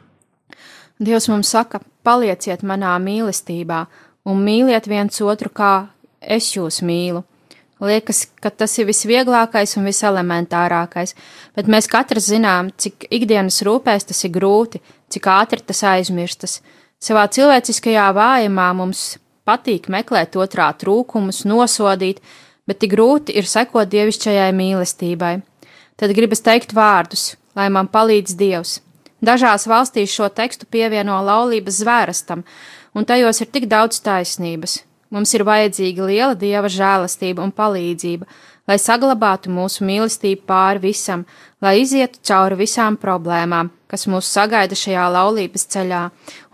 Dievs 1.04 1.28
mums 1.32 1.50
saka, 1.50 1.82
palieciet 2.06 2.62
manā 2.64 2.94
mīlestībā 3.02 3.86
un 4.28 4.44
mīliet 4.44 4.88
viens 4.90 5.22
otru, 5.22 5.50
kā 5.50 5.74
es 6.22 6.54
jūs 6.56 6.82
mīlu. 6.86 7.24
Liekas, 7.84 8.24
ka 8.40 8.48
tas 8.54 8.78
ir 8.80 8.88
visvieglākais 8.88 9.76
un 9.76 9.90
viselementārākais, 9.90 11.16
bet 11.58 11.68
mēs 11.68 11.90
katrs 11.92 12.30
zinām, 12.32 12.70
cik 12.80 13.10
ikdienas 13.12 13.60
rūpēs 13.66 14.08
tas 14.08 14.24
ir 14.24 14.32
grūti, 14.38 14.80
cik 15.12 15.28
ātri 15.28 15.60
tas 15.68 15.84
aizmirstas. 15.92 16.62
Savā 17.04 17.26
cilvēciskajā 17.28 18.06
vājumā 18.16 18.70
mums 18.78 19.18
patīk 19.44 19.90
meklēt 19.92 20.38
otrā 20.40 20.70
trūkumus, 20.80 21.44
nosodīt, 21.50 22.24
bet 22.64 22.80
tik 22.80 22.96
grūti 22.96 23.36
ir 23.36 23.50
sekot 23.50 23.92
dievišķajai 23.92 24.54
mīlestībai. 24.56 25.36
Tad 26.00 26.16
gribas 26.16 26.46
teikt 26.46 26.72
vārdus, 26.78 27.34
lai 27.58 27.68
man 27.74 27.92
palīdz 27.92 28.40
Dievs, 28.40 28.80
Dažās 29.24 29.64
valstīs 29.72 30.12
šo 30.12 30.28
tekstu 30.36 30.68
pievieno 30.68 31.22
laulības 31.24 31.78
zvērestam, 31.80 32.42
un 32.94 33.06
tajos 33.06 33.42
ir 33.42 33.52
tik 33.54 33.70
daudz 33.70 34.02
taisnības. 34.06 34.82
Mums 35.14 35.34
ir 35.38 35.44
vajadzīga 35.46 36.08
liela 36.10 36.34
dieva 36.34 36.70
žēlastība 36.74 37.44
un 37.46 37.52
palīdzība, 37.54 38.26
lai 38.68 38.78
saglabātu 38.82 39.52
mūsu 39.54 39.86
mīlestību 39.86 40.48
pāri 40.50 40.82
visam, 40.88 41.26
lai 41.62 41.76
izietu 41.84 42.22
cauri 42.26 42.58
visām 42.64 42.98
problēmām, 42.98 43.70
kas 43.92 44.08
mūs 44.10 44.30
sagaida 44.34 44.78
šajā 44.78 45.06
laulības 45.14 45.68
ceļā, 45.76 46.04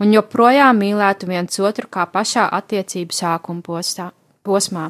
un 0.03 0.15
joprojām 0.15 0.81
mīlētu 0.83 1.29
viens 1.31 1.61
otru 1.63 1.87
kā 1.87 2.07
pašā 2.11 2.49
attiecību 2.59 3.15
sākuma 3.15 3.63
postā, 3.63 4.11
posmā. 4.43 4.89